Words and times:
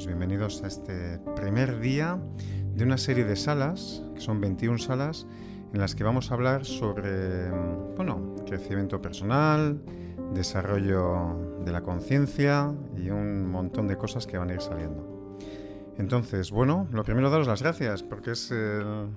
pues 0.00 0.06
bienvenidos 0.06 0.62
a 0.62 0.66
este 0.66 1.18
primer 1.36 1.78
día 1.78 2.18
de 2.74 2.84
una 2.84 2.96
serie 2.96 3.24
de 3.24 3.36
salas, 3.36 4.02
que 4.14 4.22
son 4.22 4.40
21 4.40 4.78
salas, 4.78 5.26
en 5.74 5.78
las 5.78 5.94
que 5.94 6.04
vamos 6.04 6.30
a 6.30 6.34
hablar 6.36 6.64
sobre, 6.64 7.50
bueno, 7.96 8.34
crecimiento 8.46 9.02
personal, 9.02 9.82
desarrollo 10.32 11.58
de 11.66 11.70
la 11.70 11.82
conciencia 11.82 12.72
y 12.96 13.10
un 13.10 13.50
montón 13.50 13.88
de 13.88 13.98
cosas 13.98 14.26
que 14.26 14.38
van 14.38 14.48
a 14.48 14.54
ir 14.54 14.62
saliendo. 14.62 15.36
Entonces, 15.98 16.50
bueno, 16.50 16.88
lo 16.92 17.04
primero 17.04 17.28
daros 17.28 17.46
las 17.46 17.60
gracias, 17.60 18.02
porque 18.02 18.30
es 18.30 18.50
el, 18.52 19.08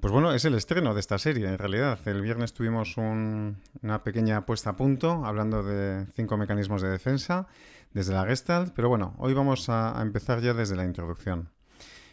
pues 0.00 0.12
bueno, 0.12 0.32
es 0.32 0.44
el 0.44 0.54
estreno 0.54 0.94
de 0.94 1.00
esta 1.00 1.18
serie, 1.18 1.46
en 1.46 1.58
realidad. 1.58 1.96
El 2.06 2.22
viernes 2.22 2.52
tuvimos 2.52 2.96
una 2.96 4.02
pequeña 4.02 4.46
puesta 4.46 4.70
a 4.70 4.76
punto, 4.76 5.24
hablando 5.24 5.62
de 5.62 6.06
cinco 6.16 6.36
mecanismos 6.36 6.82
de 6.82 6.88
defensa 6.88 7.46
desde 7.96 8.12
la 8.12 8.26
Gestalt, 8.26 8.74
pero 8.74 8.90
bueno, 8.90 9.14
hoy 9.16 9.32
vamos 9.32 9.70
a, 9.70 9.98
empezar 10.02 10.42
ya 10.42 10.52
desde 10.52 10.76
la 10.76 10.84
introducción. 10.84 11.48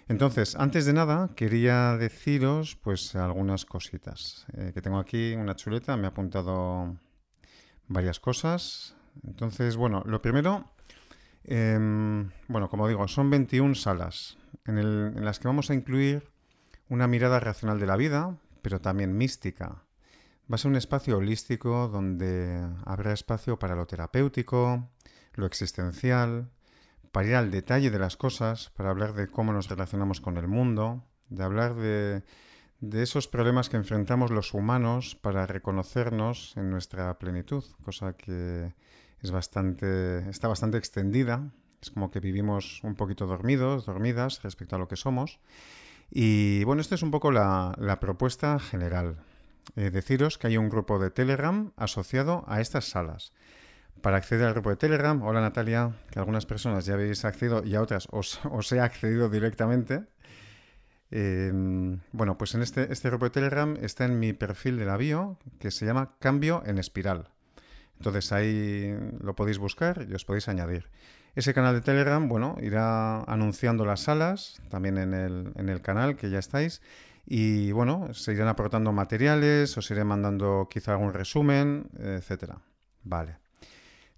Entonces, 0.07 0.55
antes 0.55 0.85
de 0.85 0.93
nada, 0.93 1.31
quería 1.35 1.97
deciros 1.97 2.77
pues 2.77 3.15
algunas 3.15 3.65
cositas. 3.65 4.45
Eh, 4.53 4.71
que 4.73 4.81
tengo 4.81 4.97
aquí 4.97 5.33
una 5.33 5.57
chuleta, 5.57 5.97
me 5.97 6.05
ha 6.05 6.11
apuntado 6.11 6.95
varias 7.89 8.21
cosas. 8.21 8.95
Entonces, 9.27 9.75
bueno, 9.75 10.03
lo 10.05 10.21
primero, 10.21 10.71
em, 11.43 12.29
bueno, 12.47 12.69
como 12.69 12.87
digo, 12.87 13.05
son 13.09 13.29
21 13.29 13.75
salas 13.75 14.37
en 14.65 15.25
las 15.25 15.39
que 15.39 15.49
vamos 15.49 15.69
a 15.69 15.73
incluir 15.73 16.29
una 16.87 17.07
mirada 17.09 17.41
racional 17.41 17.77
de 17.77 17.87
la 17.87 17.97
vida, 17.97 18.37
pero 18.61 18.79
también 18.79 19.17
mística. 19.17 19.83
Va 20.49 20.55
a 20.55 20.57
ser 20.57 20.71
un 20.71 20.77
espacio 20.77 21.17
holístico 21.17 21.89
donde 21.89 22.65
habrá 22.85 23.11
espacio 23.11 23.59
para 23.59 23.75
lo 23.75 23.85
terapéutico, 23.85 24.89
lo 25.35 25.45
existencial, 25.45 26.49
para 27.11 27.27
ir 27.27 27.35
al 27.35 27.51
detalle 27.51 27.91
de 27.91 27.99
las 27.99 28.17
cosas, 28.17 28.71
para 28.75 28.89
hablar 28.89 29.13
de 29.13 29.27
cómo 29.27 29.53
nos 29.53 29.69
relacionamos 29.69 30.19
con 30.19 30.37
el 30.37 30.47
mundo, 30.47 31.03
de 31.29 31.43
hablar 31.43 31.75
de, 31.75 32.23
esos 32.91 33.27
problemas 33.27 33.69
que 33.69 33.77
enfrentamos 33.77 34.31
los 34.31 34.53
humanos 34.53 35.15
para 35.15 35.45
reconocernos 35.45 36.57
en 36.57 36.69
nuestra 36.69 37.17
plenitud, 37.19 37.63
cosa 37.83 38.13
que 38.13 38.73
es 39.21 39.31
bastante, 39.31 40.27
está 40.29 40.47
bastante 40.47 40.77
extendida. 40.77 41.51
Es 41.81 41.91
como 41.91 42.11
que 42.11 42.19
vivimos 42.19 42.81
un 42.83 42.95
poquito 42.95 43.27
dormidos, 43.27 43.85
dormidas 43.85 44.41
respecto 44.41 44.75
a 44.75 44.79
lo 44.79 44.87
que 44.87 44.95
somos. 44.95 45.39
Y 46.09 46.63
bueno, 46.63 46.81
esta 46.81 46.95
es 46.95 47.03
un 47.03 47.11
poco 47.11 47.31
la, 47.31 47.97
propuesta 48.01 48.59
general. 48.59 49.17
Eh, 49.75 49.91
deciros 49.91 50.37
que 50.37 50.47
hay 50.47 50.57
un 50.57 50.69
grupo 50.69 50.99
de 50.99 51.09
Telegram 51.09 51.71
asociado 51.77 52.43
a 52.47 52.59
estas 52.59 52.85
salas. 52.85 53.33
Para 54.03 54.17
acceder 54.17 54.47
al 54.47 54.53
grupo 54.53 54.69
de 54.69 54.75
Telegram, 54.75 55.23
hola 55.23 55.39
Natalia, 55.39 55.93
que 56.11 56.19
algunas 56.19 56.45
personas 56.45 56.85
ya 56.85 56.95
habéis 56.95 57.23
accedido 57.23 57.63
y 57.63 57.75
a 57.75 57.81
otras 57.81 58.09
os, 58.11 58.71
he 58.73 58.81
accedido 58.81 59.29
directamente. 59.29 60.03
Em, 61.09 62.01
bueno, 62.11 62.37
pues 62.37 62.53
en 62.53 62.63
este, 62.63 62.91
este 62.91 63.07
grupo 63.07 63.23
de 63.23 63.31
Telegram 63.31 63.77
está 63.79 64.03
en 64.03 64.19
mi 64.19 64.33
perfil 64.33 64.77
de 64.77 64.83
la 64.83 64.97
bio, 64.97 65.37
que 65.57 65.71
se 65.71 65.85
llama 65.85 66.17
Cambio 66.19 66.63
en 66.65 66.79
Espiral. 66.79 67.29
Entonces 67.95 68.33
ahí 68.33 68.93
lo 69.21 69.37
podéis 69.37 69.57
buscar 69.57 70.05
y 70.09 70.13
os 70.13 70.25
podéis 70.25 70.49
añadir. 70.49 70.89
Ese 71.33 71.53
canal 71.53 71.73
de 71.73 71.79
Telegram, 71.79 72.27
bueno, 72.27 72.57
irá 72.61 73.21
anunciando 73.21 73.85
las 73.85 74.01
salas, 74.01 74.61
también 74.69 74.97
en 74.97 75.13
el, 75.13 75.53
en 75.55 75.69
el 75.69 75.81
canal 75.81 76.17
que 76.17 76.29
ya 76.29 76.39
estáis. 76.39 76.81
Y 77.25 77.71
bueno, 77.71 78.13
se 78.13 78.33
irán 78.33 78.49
aportando 78.49 78.91
materiales, 78.91 79.77
os 79.77 79.89
iré 79.91 80.03
mandando 80.03 80.67
quizá 80.69 80.91
algún 80.91 81.13
resumen, 81.13 81.87
etcétera. 81.97 82.59
Vale. 83.03 83.42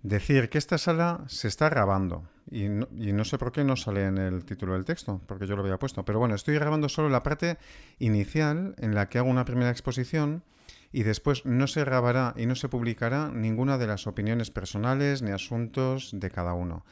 Decir 0.05 0.49
que 0.49 0.59
esta 0.59 0.77
sala 0.77 1.23
se 1.25 1.47
está 1.47 1.67
grabando 1.67 2.29
y 2.51 2.67
no, 2.69 3.25
sé 3.25 3.39
por 3.39 3.51
qué 3.51 3.63
no 3.63 3.75
sale 3.75 4.05
en 4.05 4.19
el 4.19 4.45
título 4.45 4.73
del 4.73 4.85
texto, 4.85 5.19
porque 5.25 5.47
yo 5.47 5.55
lo 5.55 5.63
había 5.63 5.79
puesto. 5.79 6.05
Pero 6.05 6.19
bueno, 6.19 6.35
estoy 6.35 6.53
grabando 6.53 6.89
solo 6.89 7.09
la 7.09 7.23
parte 7.23 7.57
inicial 7.97 8.75
en 8.77 8.94
la 8.94 9.09
que 9.09 9.17
hago 9.17 9.31
una 9.31 9.45
primera 9.45 9.71
exposición 9.71 10.44
y 10.91 11.01
después 11.01 11.44
no 11.47 11.65
se 11.65 11.83
grabará 11.83 12.35
y 12.38 12.45
no 12.45 12.53
se 12.53 12.69
publicará 12.69 13.31
ninguna 13.31 13.79
de 13.79 13.88
las 13.88 14.05
opiniones 14.05 14.51
personales 14.51 15.23
ni 15.23 15.31
asuntos 15.31 16.11
de 16.13 16.29
cada 16.29 16.53
uno. 16.53 16.85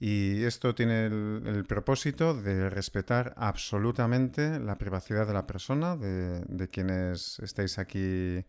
Y 0.00 0.44
esto 0.44 0.74
tiene 0.74 1.04
el, 1.04 1.66
propósito 1.68 2.32
de 2.32 2.70
respetar 2.70 3.34
absolutamente 3.36 4.58
la 4.58 4.78
privacidad 4.78 5.26
de 5.26 5.34
la 5.34 5.46
persona, 5.46 5.98
de, 5.98 6.40
de 6.48 6.68
quienes 6.70 7.40
estáis 7.40 7.78
aquí 7.78 8.42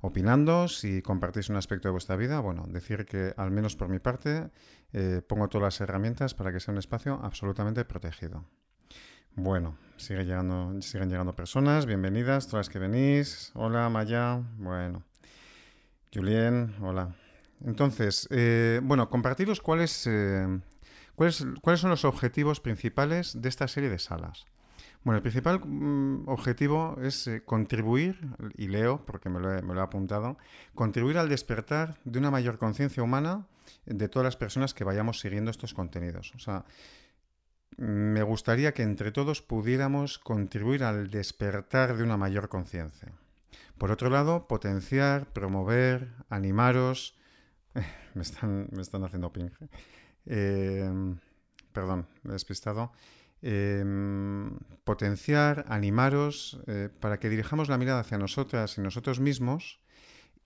opinando, 0.00 0.68
si 0.68 1.02
compartís 1.02 1.48
un 1.48 1.56
aspecto 1.56 1.88
de 1.88 1.92
vuestra 1.92 2.16
vida, 2.16 2.40
bueno, 2.40 2.64
decir 2.68 3.04
que 3.04 3.34
al 3.36 3.50
menos 3.50 3.76
por 3.76 3.88
mi 3.88 3.98
parte 3.98 4.50
eh, 4.92 5.22
pongo 5.26 5.48
todas 5.48 5.64
las 5.64 5.80
herramientas 5.80 6.34
para 6.34 6.52
que 6.52 6.60
sea 6.60 6.72
un 6.72 6.78
espacio 6.78 7.20
absolutamente 7.22 7.84
protegido. 7.84 8.44
Bueno, 9.34 9.76
llegando, 9.98 10.80
siguen 10.82 11.10
llegando 11.10 11.34
personas, 11.34 11.86
bienvenidas, 11.86 12.46
todas 12.46 12.66
las 12.66 12.72
que 12.72 12.78
venís. 12.80 13.52
Hola, 13.54 13.88
Maya, 13.88 14.42
bueno. 14.56 15.04
Julien, 16.12 16.74
hola. 16.80 17.14
Entonces, 17.64 18.26
eh, 18.30 18.80
bueno, 18.82 19.10
compartiros 19.10 19.60
cuáles, 19.60 20.06
eh, 20.06 20.60
cuáles, 21.14 21.46
cuáles 21.60 21.80
son 21.80 21.90
los 21.90 22.04
objetivos 22.04 22.60
principales 22.60 23.40
de 23.40 23.48
esta 23.48 23.68
serie 23.68 23.90
de 23.90 23.98
salas. 23.98 24.46
Bueno, 25.04 25.16
el 25.16 25.22
principal 25.22 25.60
mm, 25.64 26.28
objetivo 26.28 26.98
es 27.02 27.26
eh, 27.26 27.42
contribuir, 27.44 28.18
y 28.56 28.68
leo 28.68 29.04
porque 29.06 29.28
me 29.28 29.40
lo, 29.40 29.52
he, 29.52 29.80
apuntado, 29.80 30.36
contribuir 30.74 31.18
al 31.18 31.28
despertar 31.28 31.98
de 32.04 32.18
una 32.18 32.30
mayor 32.30 32.58
conciencia 32.58 33.02
humana 33.02 33.46
de 33.86 34.08
todas 34.08 34.24
las 34.24 34.36
personas 34.36 34.74
que 34.74 34.84
vayamos 34.84 35.20
siguiendo 35.20 35.50
estos 35.50 35.72
contenidos. 35.72 36.32
O 36.34 36.38
sea, 36.38 36.64
me 37.76 38.22
gustaría 38.22 38.74
que 38.74 38.82
entre 38.82 39.12
todos 39.12 39.40
pudiéramos 39.40 40.18
contribuir 40.18 40.82
al 40.82 41.10
despertar 41.10 41.96
de 41.96 42.02
una 42.02 42.16
mayor 42.16 42.48
conciencia. 42.48 43.12
Por 43.78 43.92
otro 43.92 44.10
lado, 44.10 44.48
potenciar, 44.48 45.32
promover, 45.32 46.08
animaros. 46.28 47.16
me, 48.14 48.22
están, 48.22 48.68
me 48.72 48.82
están 48.82 49.04
haciendo 49.04 49.32
ping. 49.32 49.50
Eh, 50.26 50.90
perdón, 51.72 52.08
me 52.24 52.30
he 52.30 52.32
despistado. 52.32 52.92
Em, 53.40 54.37
potenciar, 54.88 55.66
animaros 55.68 56.58
eh, 56.66 56.88
para 56.98 57.20
que 57.20 57.28
dirijamos 57.28 57.68
la 57.68 57.76
mirada 57.76 58.00
hacia 58.00 58.16
nosotras 58.16 58.78
y 58.78 58.80
nosotros 58.80 59.20
mismos 59.20 59.80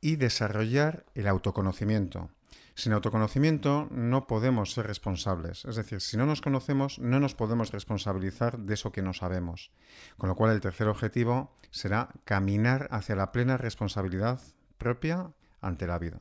y 0.01 0.17
desarrollar 0.17 1.07
el 1.15 1.29
autoconocimiento. 1.29 2.29
Sin 2.75 2.93
autoconocimiento 2.93 3.87
no 3.93 4.27
podemos 4.27 4.73
ser 4.73 4.89
responsables. 4.89 5.65
Es 5.65 5.77
decir, 5.77 6.01
si 6.01 6.17
no 6.17 6.27
nos 6.27 6.41
conocemos, 6.41 6.99
no 6.99 7.21
nos 7.21 7.37
podemos 7.37 7.71
responsabilizar 7.71 8.59
de 8.59 8.75
eso 8.75 8.91
que 8.91 9.01
no 9.01 9.13
sabemos. 9.13 9.71
Con 10.19 10.29
lo 10.29 10.35
cual 10.35 10.51
el 10.51 10.61
tercer 10.61 10.89
objetivo 10.89 11.55
será 11.71 12.09
caminar 12.25 12.89
hacia 12.91 13.15
la 13.15 13.31
plena 13.31 13.59
responsabilidad 13.59 14.41
propia 14.77 15.31
ante 15.61 15.87
la 15.87 16.01
vida. 16.01 16.19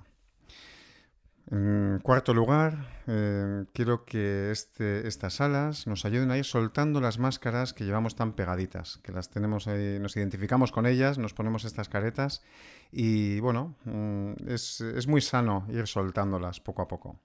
En 1.51 1.99
cuarto 2.01 2.33
lugar, 2.33 2.87
eh, 3.07 3.65
quiero 3.73 4.05
que 4.05 4.51
este, 4.51 5.05
estas 5.05 5.33
salas 5.33 5.85
nos 5.85 6.05
ayuden 6.05 6.31
a 6.31 6.37
ir 6.37 6.45
soltando 6.45 7.01
las 7.01 7.19
máscaras 7.19 7.73
que 7.73 7.83
llevamos 7.83 8.15
tan 8.15 8.31
pegaditas, 8.31 8.99
que 9.03 9.11
las 9.11 9.29
tenemos 9.29 9.67
ahí, 9.67 9.99
nos 9.99 10.15
identificamos 10.15 10.71
con 10.71 10.85
ellas, 10.85 11.17
nos 11.17 11.33
ponemos 11.33 11.65
estas 11.65 11.89
caretas 11.89 12.41
y 12.89 13.41
bueno, 13.41 13.75
mm, 13.83 14.47
es, 14.47 14.79
es 14.79 15.07
muy 15.07 15.19
sano 15.19 15.65
ir 15.69 15.87
soltándolas 15.87 16.61
poco 16.61 16.83
a 16.83 16.87
poco. 16.87 17.19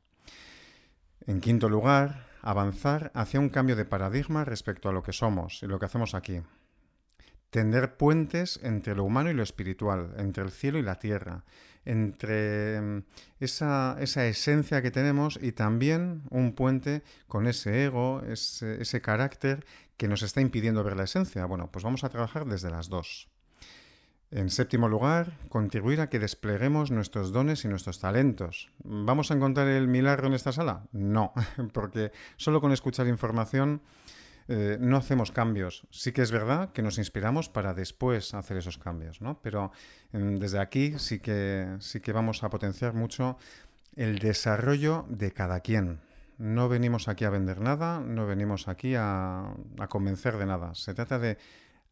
En 1.28 1.40
quinto 1.40 1.68
lugar, 1.68 2.26
avanzar 2.42 3.12
hacia 3.14 3.38
un 3.38 3.48
cambio 3.48 3.76
de 3.76 3.84
paradigma 3.84 4.44
respecto 4.44 4.88
a 4.88 4.92
lo 4.92 5.04
que 5.04 5.12
somos 5.12 5.62
y 5.62 5.68
lo 5.68 5.78
que 5.78 5.86
hacemos 5.86 6.16
aquí. 6.16 6.42
Tender 7.50 7.96
puentes 7.96 8.60
entre 8.62 8.94
lo 8.94 9.04
humano 9.04 9.30
y 9.30 9.34
lo 9.34 9.42
espiritual, 9.42 10.14
entre 10.18 10.42
el 10.42 10.50
cielo 10.50 10.78
y 10.78 10.82
la 10.82 10.98
tierra, 10.98 11.44
entre 11.84 12.80
mm, 12.80 13.02
esa, 13.40 13.96
esencia 14.00 14.82
que 14.82 14.90
tenemos 14.90 15.38
y 15.40 15.52
también 15.52 16.22
un 16.30 16.52
puente 16.52 17.02
con 17.28 17.46
ese 17.46 17.84
ego, 17.84 18.22
ese, 18.28 18.82
ese 18.82 19.00
carácter 19.00 19.64
que 19.96 20.08
nos 20.08 20.22
está 20.22 20.40
impidiendo 20.40 20.84
ver 20.84 20.96
la 20.96 21.04
esencia. 21.04 21.46
Bueno, 21.46 21.70
pues 21.70 21.84
vamos 21.84 22.04
a 22.04 22.08
trabajar 22.08 22.46
desde 22.46 22.70
las 22.70 22.88
dos. 22.88 23.28
En 24.32 24.50
séptimo 24.50 24.88
lugar, 24.88 25.38
contribuir 25.48 26.00
a 26.00 26.08
que 26.08 26.18
despleguemos 26.18 26.90
nuestros 26.90 27.32
dones 27.32 27.64
y 27.64 27.68
nuestros 27.68 28.00
talentos. 28.00 28.70
¿Vamos 28.82 29.30
a 29.30 29.34
encontrar 29.34 29.68
el 29.68 29.86
milagro 29.86 30.26
en 30.26 30.34
esta 30.34 30.50
sala? 30.50 30.88
No, 30.90 31.32
porque 31.72 32.10
solo 32.36 32.60
con 32.60 32.72
escuchar 32.72 33.06
información 33.06 33.82
eh, 34.48 34.78
no 34.80 34.96
hacemos 34.96 35.32
cambios. 35.32 35.86
Sí 35.90 36.12
que 36.12 36.22
es 36.22 36.30
verdad 36.30 36.72
que 36.72 36.82
nos 36.82 36.98
inspiramos 36.98 37.48
para 37.48 37.74
después 37.74 38.34
hacer 38.34 38.56
esos 38.56 38.78
cambios, 38.78 39.20
¿no? 39.20 39.40
Pero 39.42 39.72
em, 40.12 40.38
desde 40.38 40.60
aquí 40.60 40.94
sí 40.98 41.18
que, 41.18 41.76
sí 41.80 42.00
que 42.00 42.12
vamos 42.12 42.44
a 42.44 42.50
potenciar 42.50 42.94
mucho 42.94 43.38
el 43.96 44.18
desarrollo 44.18 45.06
de 45.08 45.32
cada 45.32 45.60
quien. 45.60 46.00
No 46.38 46.68
venimos 46.68 47.08
aquí 47.08 47.24
a 47.24 47.30
vender 47.30 47.60
nada, 47.60 48.00
no 48.00 48.26
venimos 48.26 48.68
aquí 48.68 48.94
a, 48.94 49.54
a 49.78 49.88
convencer 49.88 50.36
de 50.36 50.46
nada. 50.46 50.74
Se 50.74 50.94
trata 50.94 51.18
de 51.18 51.38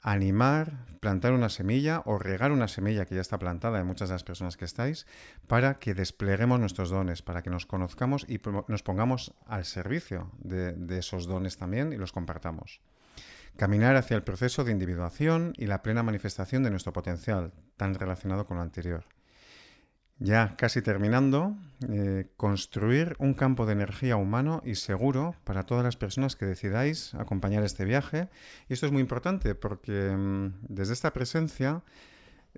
animar, 0.04 0.86
plantar 1.00 1.32
una 1.32 1.48
semilla 1.48 2.02
o 2.04 2.18
regar 2.18 2.52
una 2.52 2.68
semilla 2.68 3.06
que 3.06 3.14
ya 3.14 3.22
está 3.22 3.38
plantada 3.38 3.80
en 3.80 3.86
muchas 3.86 4.10
de 4.10 4.14
las 4.14 4.22
personas 4.22 4.58
que 4.58 4.66
estáis, 4.66 5.06
para 5.48 5.78
que 5.78 5.94
despleguemos 5.94 6.60
nuestros 6.60 6.90
dones, 6.90 7.22
para 7.22 7.42
que 7.42 7.48
nos 7.48 7.64
conozcamos 7.64 8.26
y 8.28 8.38
nos 8.68 8.82
pongamos 8.82 9.34
al 9.46 9.64
servicio 9.64 10.30
de, 10.38 10.72
de 10.72 10.98
esos 10.98 11.26
dones 11.26 11.56
también 11.56 11.92
y 11.94 11.96
los 11.96 12.12
compartamos. 12.12 12.82
Caminar 13.56 13.96
hacia 13.96 14.16
el 14.16 14.24
proceso 14.24 14.62
de 14.62 14.72
individuación 14.72 15.54
y 15.56 15.66
la 15.66 15.82
plena 15.82 16.02
manifestación 16.02 16.62
de 16.62 16.70
nuestro 16.70 16.92
potencial, 16.92 17.52
tan 17.78 17.94
relacionado 17.94 18.46
con 18.46 18.58
lo 18.58 18.62
anterior 18.62 19.06
ya 20.24 20.56
casi 20.56 20.80
terminando, 20.80 21.54
eh, 21.88 22.26
construir 22.36 23.14
un 23.18 23.34
campo 23.34 23.66
de 23.66 23.74
energía 23.74 24.16
humano 24.16 24.62
y 24.64 24.76
seguro 24.76 25.34
para 25.44 25.64
todas 25.64 25.84
las 25.84 25.96
personas 25.96 26.34
que 26.34 26.46
decidáis 26.46 27.14
acompañar 27.14 27.62
este 27.62 27.84
viaje. 27.84 28.28
Y 28.68 28.72
esto 28.72 28.86
es 28.86 28.92
muy 28.92 29.02
importante 29.02 29.54
porque 29.54 29.92
mm, 30.16 30.66
desde 30.68 30.94
esta 30.94 31.12
presencia, 31.12 31.82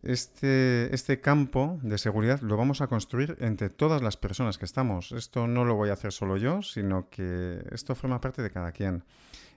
este, 0.03 0.95
este 0.95 1.21
campo 1.21 1.81
de 1.83 1.99
seguridad 1.99 2.41
lo 2.41 2.57
vamos 2.57 2.81
a 2.81 2.87
construir 2.87 3.37
entre 3.41 3.69
todas 3.69 4.01
las 4.01 4.17
personas 4.17 4.59
que 4.59 4.65
estamos. 4.65 5.11
Esto 5.11 5.49
no 5.49 5.65
lo 5.65 5.75
voy 5.75 5.91
a 5.91 5.95
hacer 5.95 6.13
solo 6.13 6.37
yo, 6.37 6.63
sino 6.63 7.09
que 7.11 7.65
esto 7.73 7.97
forma 7.97 8.21
parte 8.21 8.43
de 8.43 8.51
cada 8.51 8.71
quien. 8.71 9.03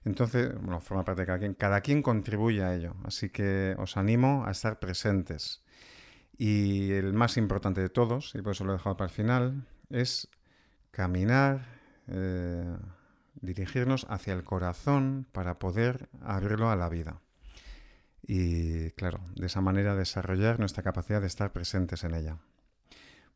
Entonces, 0.03 0.51
bueno, 0.61 0.79
forma 0.79 1.05
parte 1.05 1.21
de 1.21 1.27
cada 1.27 1.39
quien. 1.39 1.53
Cada 1.53 1.81
quien 1.81 2.01
contribuye 2.01 2.63
a 2.63 2.73
ello. 2.73 2.95
Así 3.03 3.29
que 3.29 3.75
os 3.77 3.97
animo 3.97 4.45
a 4.47 4.51
estar 4.51 4.79
presentes. 4.79 5.61
Y 6.39 6.93
el 6.93 7.11
más 7.11 7.35
importante 7.35 7.81
de 7.81 7.89
todos, 7.89 8.33
y 8.33 8.41
por 8.41 8.53
eso 8.53 8.63
lo 8.63 8.71
he 8.71 8.77
dejado 8.77 8.95
para 8.95 9.09
el 9.09 9.13
final, 9.13 9.67
es 9.89 10.29
caminar, 10.89 11.65
eh, 12.07 12.77
dirigirnos 13.41 14.07
hacia 14.09 14.33
el 14.33 14.45
corazón 14.45 15.27
para 15.33 15.59
poder 15.59 16.07
abrirlo 16.21 16.69
a 16.69 16.77
la 16.77 16.87
vida. 16.87 17.19
Y 18.25 18.91
claro, 18.91 19.19
de 19.35 19.47
esa 19.47 19.59
manera 19.59 19.95
desarrollar 19.95 20.59
nuestra 20.59 20.81
capacidad 20.81 21.19
de 21.19 21.27
estar 21.27 21.51
presentes 21.51 22.05
en 22.05 22.15
ella. 22.15 22.37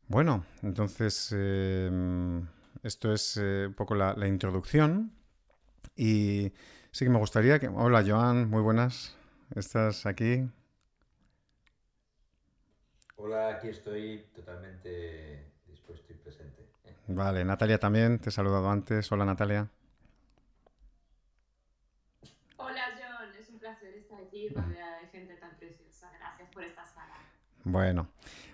Bueno, 0.08 0.46
entonces 0.62 1.30
em, 1.32 2.46
esto 2.82 3.12
es 3.12 3.36
eh, 3.36 3.66
un 3.68 3.74
poco 3.74 3.94
la, 3.94 4.14
la, 4.14 4.28
introducción. 4.28 5.12
Y 5.94 6.54
sí 6.90 7.04
que 7.04 7.10
me 7.10 7.18
gustaría 7.18 7.58
que... 7.58 7.68
Hola 7.68 8.02
Joan, 8.06 8.48
muy 8.48 8.62
buenas. 8.62 9.14
¿Estás 9.54 10.06
aquí? 10.06 10.48
Hola, 13.16 13.48
aquí 13.48 13.68
estoy 13.68 14.26
totalmente 14.34 15.52
dispuesto 15.66 16.12
y 16.12 16.16
presente. 16.16 16.68
Vale, 17.06 17.44
Natalia 17.44 17.78
también, 17.78 18.18
te 18.18 18.30
he 18.30 18.32
saludado 18.32 18.68
antes. 18.68 19.10
Hola 19.12 19.24
Natalia. 19.24 19.68
Hola 22.56 22.82
John, 22.98 23.28
es 23.38 23.48
un 23.50 23.58
placer 23.58 23.94
estar 23.94 24.20
aquí 24.20 24.48
rodeada 24.48 25.00
de 25.00 25.06
gente 25.08 25.34
tan 25.36 25.56
preciosa. 25.56 26.10
Gracias 26.18 26.48
por 26.50 26.64
esta 26.64 26.84
sala. 26.86 27.14
Bueno, 27.62 28.08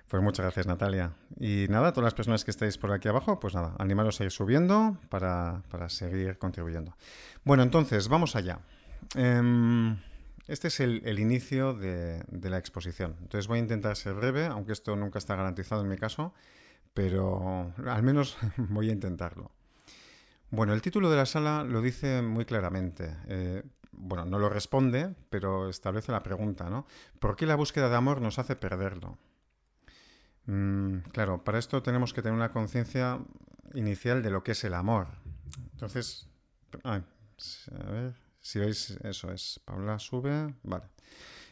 pues 0.08 0.22
muchas 0.22 0.44
gracias 0.44 0.66
Natalia. 0.66 1.12
Y 1.38 1.66
nada, 1.68 1.92
todas 1.92 2.04
las 2.04 2.14
personas 2.14 2.44
que 2.44 2.50
estáis 2.50 2.76
por 2.76 2.92
aquí 2.92 3.08
abajo, 3.08 3.40
pues 3.40 3.54
nada, 3.54 3.74
animaros 3.78 4.20
a 4.20 4.24
ir 4.24 4.30
subiendo 4.30 4.98
para, 5.08 5.62
para 5.70 5.88
seguir 5.88 6.36
contribuyendo. 6.38 6.96
Bueno, 7.44 7.62
entonces, 7.62 8.08
vamos 8.08 8.36
allá. 8.36 8.58
Eh, 9.16 9.96
este 10.50 10.68
es 10.68 10.80
el, 10.80 11.18
inicio 11.18 11.74
de, 11.74 12.24
la 12.28 12.58
exposición. 12.58 13.16
Entonces 13.20 13.46
voy 13.46 13.58
a 13.58 13.62
intentar 13.62 13.96
ser 13.96 14.14
breve, 14.14 14.46
aunque 14.46 14.72
esto 14.72 14.96
nunca 14.96 15.18
está 15.18 15.36
garantizado 15.36 15.82
en 15.82 15.88
mi 15.88 15.96
caso, 15.96 16.34
pero 16.92 17.72
al 17.86 18.02
menos 18.02 18.36
voy 18.56 18.90
a 18.90 18.92
intentarlo. 18.92 19.52
Bueno, 20.50 20.74
el 20.74 20.82
título 20.82 21.08
de 21.08 21.16
la 21.16 21.26
sala 21.26 21.62
lo 21.62 21.80
dice 21.80 22.22
muy 22.22 22.44
claramente. 22.44 23.16
Eh, 23.28 23.62
bueno, 23.92 24.24
no 24.24 24.40
lo 24.40 24.48
responde, 24.48 25.14
pero 25.30 25.68
establece 25.68 26.10
la 26.10 26.24
pregunta, 26.24 26.68
¿no? 26.68 26.86
¿Por 27.20 27.36
qué 27.36 27.46
la 27.46 27.54
búsqueda 27.54 27.88
de 27.88 27.96
amor 27.96 28.20
nos 28.20 28.40
hace 28.40 28.56
perderlo? 28.56 29.18
Mm, 30.46 30.98
claro, 31.12 31.44
para 31.44 31.60
esto 31.60 31.80
tenemos 31.82 32.12
que 32.12 32.22
tener 32.22 32.36
una 32.36 32.50
conciencia 32.50 33.20
inicial 33.74 34.22
de 34.22 34.30
lo 34.30 34.42
que 34.42 34.52
es 34.52 34.64
el 34.64 34.74
amor. 34.74 35.06
Entonces, 35.72 36.28
a 36.82 37.00
ver, 37.90 38.14
si 38.40 38.58
veis, 38.58 38.98
eso 39.02 39.30
es. 39.32 39.60
Paula 39.64 39.98
sube. 39.98 40.54
Vale. 40.62 40.84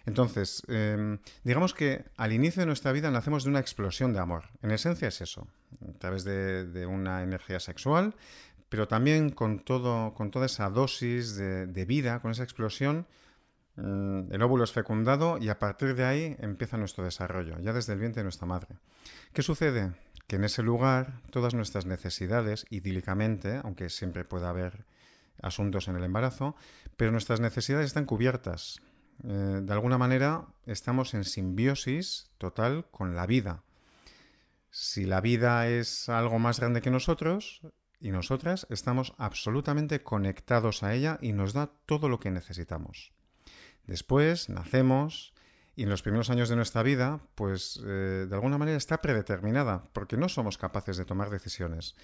Entonces, 0.07 0.63
em, 0.69 1.19
digamos 1.45 1.75
que 1.75 2.07
al 2.17 2.33
inicio 2.33 2.61
de 2.61 2.67
nuestra 2.67 2.93
vida 2.93 3.11
nacemos 3.11 3.45
de 3.45 3.51
una 3.51 3.61
explosión 3.61 4.15
de 4.15 4.21
amor. 4.21 4.45
En 4.63 4.71
esencia 4.71 5.09
es 5.09 5.21
eso. 5.21 5.47
A 5.87 5.99
través 5.99 6.25
de, 6.25 6.87
una 6.87 7.23
energía 7.23 7.61
sexual, 7.61 8.15
pero 8.71 8.89
también 8.89 9.29
con, 9.31 9.59
todo, 9.61 10.15
con 10.15 10.31
toda 10.31 10.47
esa 10.47 10.71
dosis 10.71 11.37
de, 11.37 11.85
vida, 11.85 12.21
con 12.21 12.31
esa 12.31 12.43
explosión, 12.43 13.07
mm, 13.77 14.33
el 14.33 14.43
óvulo 14.43 14.65
es 14.65 14.73
fecundado 14.73 15.37
y 15.39 15.51
a 15.51 15.59
partir 15.59 15.95
de 15.95 16.05
ahí 16.05 16.37
empieza 16.39 16.79
nuestro 16.79 17.05
desarrollo, 17.05 17.59
ya 17.61 17.75
desde 17.75 17.93
el 17.93 17.99
vientre 17.99 18.21
de 18.21 18.25
nuestra 18.25 18.47
madre. 18.47 18.77
¿Qué 19.35 19.43
sucede? 19.43 19.93
Que 20.27 20.37
en 20.37 20.45
ese 20.45 20.63
lugar 20.63 21.21
todas 21.31 21.53
nuestras 21.53 21.85
necesidades, 21.85 22.65
idílicamente, 22.71 23.61
aunque 23.63 23.91
siempre 23.91 24.25
pueda 24.25 24.49
haber 24.49 24.87
asuntos 25.43 25.89
en 25.89 25.97
el 25.97 26.05
embarazo, 26.05 26.57
pero 26.97 27.13
nuestras 27.13 27.41
necesidades 27.41 27.87
están 27.87 28.05
cubiertas. 28.07 28.81
Eh, 29.25 29.61
de 29.63 29.73
alguna 29.73 29.99
manera 29.99 30.47
estamos 30.67 31.15
en 31.15 31.25
simbiosis 31.25 32.31
total 32.39 32.87
con 32.91 33.15
la 33.15 33.27
vida. 33.27 33.65
Si 34.71 35.05
la 35.07 35.21
vida 35.21 35.69
es 35.69 36.09
algo 36.09 36.39
más 36.39 36.61
grande 36.61 36.83
que 36.83 36.91
nosotros 36.91 37.63
y 38.01 38.11
nosotras, 38.11 38.67
estamos 38.71 39.15
absolutamente 39.19 40.03
conectados 40.03 40.83
a 40.83 40.95
ella 40.95 41.19
y 41.21 41.33
nos 41.33 41.53
da 41.53 41.71
todo 41.87 42.09
lo 42.09 42.21
que 42.21 42.31
necesitamos. 42.31 43.13
Después 43.87 44.49
nacemos 44.49 45.33
y 45.75 45.85
en 45.85 45.91
los 45.91 46.03
primeros 46.03 46.29
años 46.29 46.49
de 46.49 46.57
nuestra 46.57 46.83
vida, 46.83 47.21
pues 47.35 47.81
eh, 47.87 48.27
de 48.29 48.35
alguna 48.35 48.59
manera 48.59 48.77
está 48.77 49.01
predeterminada, 49.01 49.85
porque 49.93 50.17
no 50.17 50.29
somos 50.29 50.59
capaces 50.59 50.97
de 50.97 51.05
tomar 51.05 51.31
decisiones. 51.31 51.95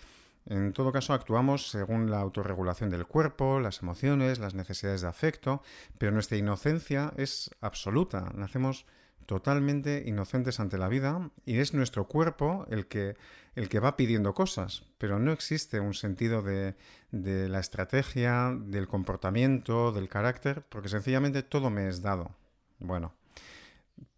En 0.46 0.72
todo 0.74 0.92
caso, 0.92 1.14
actuamos 1.14 1.70
según 1.70 2.10
la 2.10 2.20
autorregulación 2.20 2.90
del 2.90 3.06
cuerpo, 3.06 3.60
las 3.60 3.82
emociones, 3.82 4.38
las 4.38 4.54
necesidades 4.54 5.00
de 5.00 5.08
afecto, 5.08 5.62
pero 5.96 6.12
nuestra 6.12 6.36
inocencia 6.36 7.12
es 7.16 7.50
absoluta. 7.60 8.30
Nacemos 8.34 8.84
totalmente 9.24 10.02
inocentes 10.06 10.60
ante 10.60 10.76
la 10.76 10.88
vida 10.88 11.30
y 11.46 11.58
es 11.58 11.72
nuestro 11.72 12.06
cuerpo 12.08 12.66
el 12.68 12.86
que, 12.86 13.16
el 13.54 13.70
que 13.70 13.80
va 13.80 13.96
pidiendo 13.96 14.34
cosas, 14.34 14.84
pero 14.98 15.18
no 15.18 15.32
existe 15.32 15.80
un 15.80 15.94
sentido 15.94 16.42
de, 16.42 16.74
de 17.10 17.48
la 17.48 17.60
estrategia, 17.60 18.54
del 18.54 18.86
comportamiento, 18.86 19.92
del 19.92 20.08
carácter, 20.08 20.62
porque 20.68 20.90
sencillamente 20.90 21.42
todo 21.42 21.70
me 21.70 21.88
es 21.88 22.02
dado. 22.02 22.32
Bueno, 22.78 23.14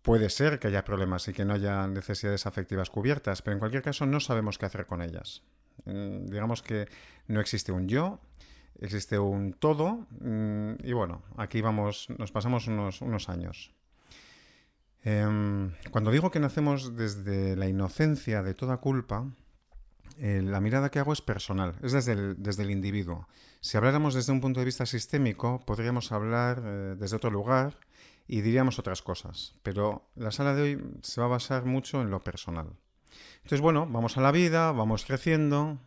puede 0.02 0.28
ser 0.30 0.58
que 0.58 0.68
haya 0.68 0.84
problemas 0.84 1.28
y 1.28 1.32
que 1.32 1.44
no 1.44 1.54
haya 1.54 1.86
necesidades 1.86 2.46
afectivas 2.46 2.90
cubiertas, 2.90 3.42
pero 3.42 3.54
en 3.54 3.60
cualquier 3.60 3.82
caso 3.82 4.06
no 4.06 4.18
sabemos 4.18 4.58
qué 4.58 4.66
hacer 4.66 4.86
con 4.86 5.02
ellas. 5.02 5.42
Mm, 5.84 6.26
digamos 6.26 6.62
que 6.62 6.88
no 7.28 7.40
existe 7.40 7.72
un 7.72 7.88
yo, 7.88 8.20
existe 8.80 9.18
un 9.18 9.52
todo 9.52 10.06
mm, 10.20 10.84
y 10.84 10.92
bueno, 10.92 11.22
aquí 11.36 11.60
vamos, 11.60 12.08
nos 12.18 12.32
pasamos 12.32 12.66
unos, 12.66 13.28
años. 13.28 13.72
Em, 15.02 15.72
cuando 15.90 16.10
digo 16.10 16.30
que 16.30 16.40
nacemos 16.40 16.96
desde 16.96 17.56
la 17.56 17.68
inocencia 17.68 18.42
de 18.42 18.54
toda 18.54 18.78
culpa, 18.78 19.26
eh, 20.18 20.40
la 20.42 20.60
mirada 20.60 20.90
que 20.90 20.98
hago 20.98 21.12
es 21.12 21.20
personal, 21.20 21.74
es 21.82 21.92
desde 21.92 22.12
el, 22.12 22.42
desde 22.42 22.62
el, 22.62 22.70
individuo. 22.70 23.28
Si 23.60 23.76
habláramos 23.76 24.14
desde 24.14 24.32
un 24.32 24.40
punto 24.40 24.60
de 24.60 24.66
vista 24.66 24.86
sistémico, 24.86 25.62
podríamos 25.64 26.10
hablar 26.10 26.62
eh, 26.64 26.96
desde 26.98 27.16
otro 27.16 27.30
lugar 27.30 27.78
y 28.26 28.40
diríamos 28.40 28.78
otras 28.78 29.02
cosas, 29.02 29.54
pero 29.62 30.08
la 30.16 30.32
sala 30.32 30.54
de 30.54 30.62
hoy 30.62 30.84
se 31.02 31.20
va 31.20 31.26
a 31.26 31.30
basar 31.30 31.64
mucho 31.64 32.00
en 32.00 32.10
lo 32.10 32.20
personal. 32.24 32.72
Entonces, 33.36 33.60
bueno, 33.60 33.86
vamos 33.86 34.16
a 34.16 34.20
la 34.20 34.32
vida, 34.32 34.72
vamos 34.72 35.04
creciendo 35.04 35.78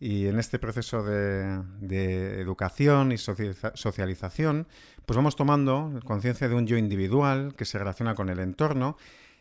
y 0.00 0.26
en 0.28 0.38
este 0.38 0.58
proceso 0.58 1.02
de, 1.02 2.40
educación 2.40 3.12
y 3.12 3.18
socialización, 3.18 4.66
pues 5.04 5.14
vamos 5.16 5.36
tomando 5.36 6.00
conciencia 6.06 6.48
de 6.48 6.54
un 6.54 6.66
yo 6.66 6.78
individual 6.78 7.54
que 7.54 7.66
se 7.66 7.78
relaciona 7.78 8.14
con 8.14 8.30
el 8.30 8.40
entorno. 8.40 8.96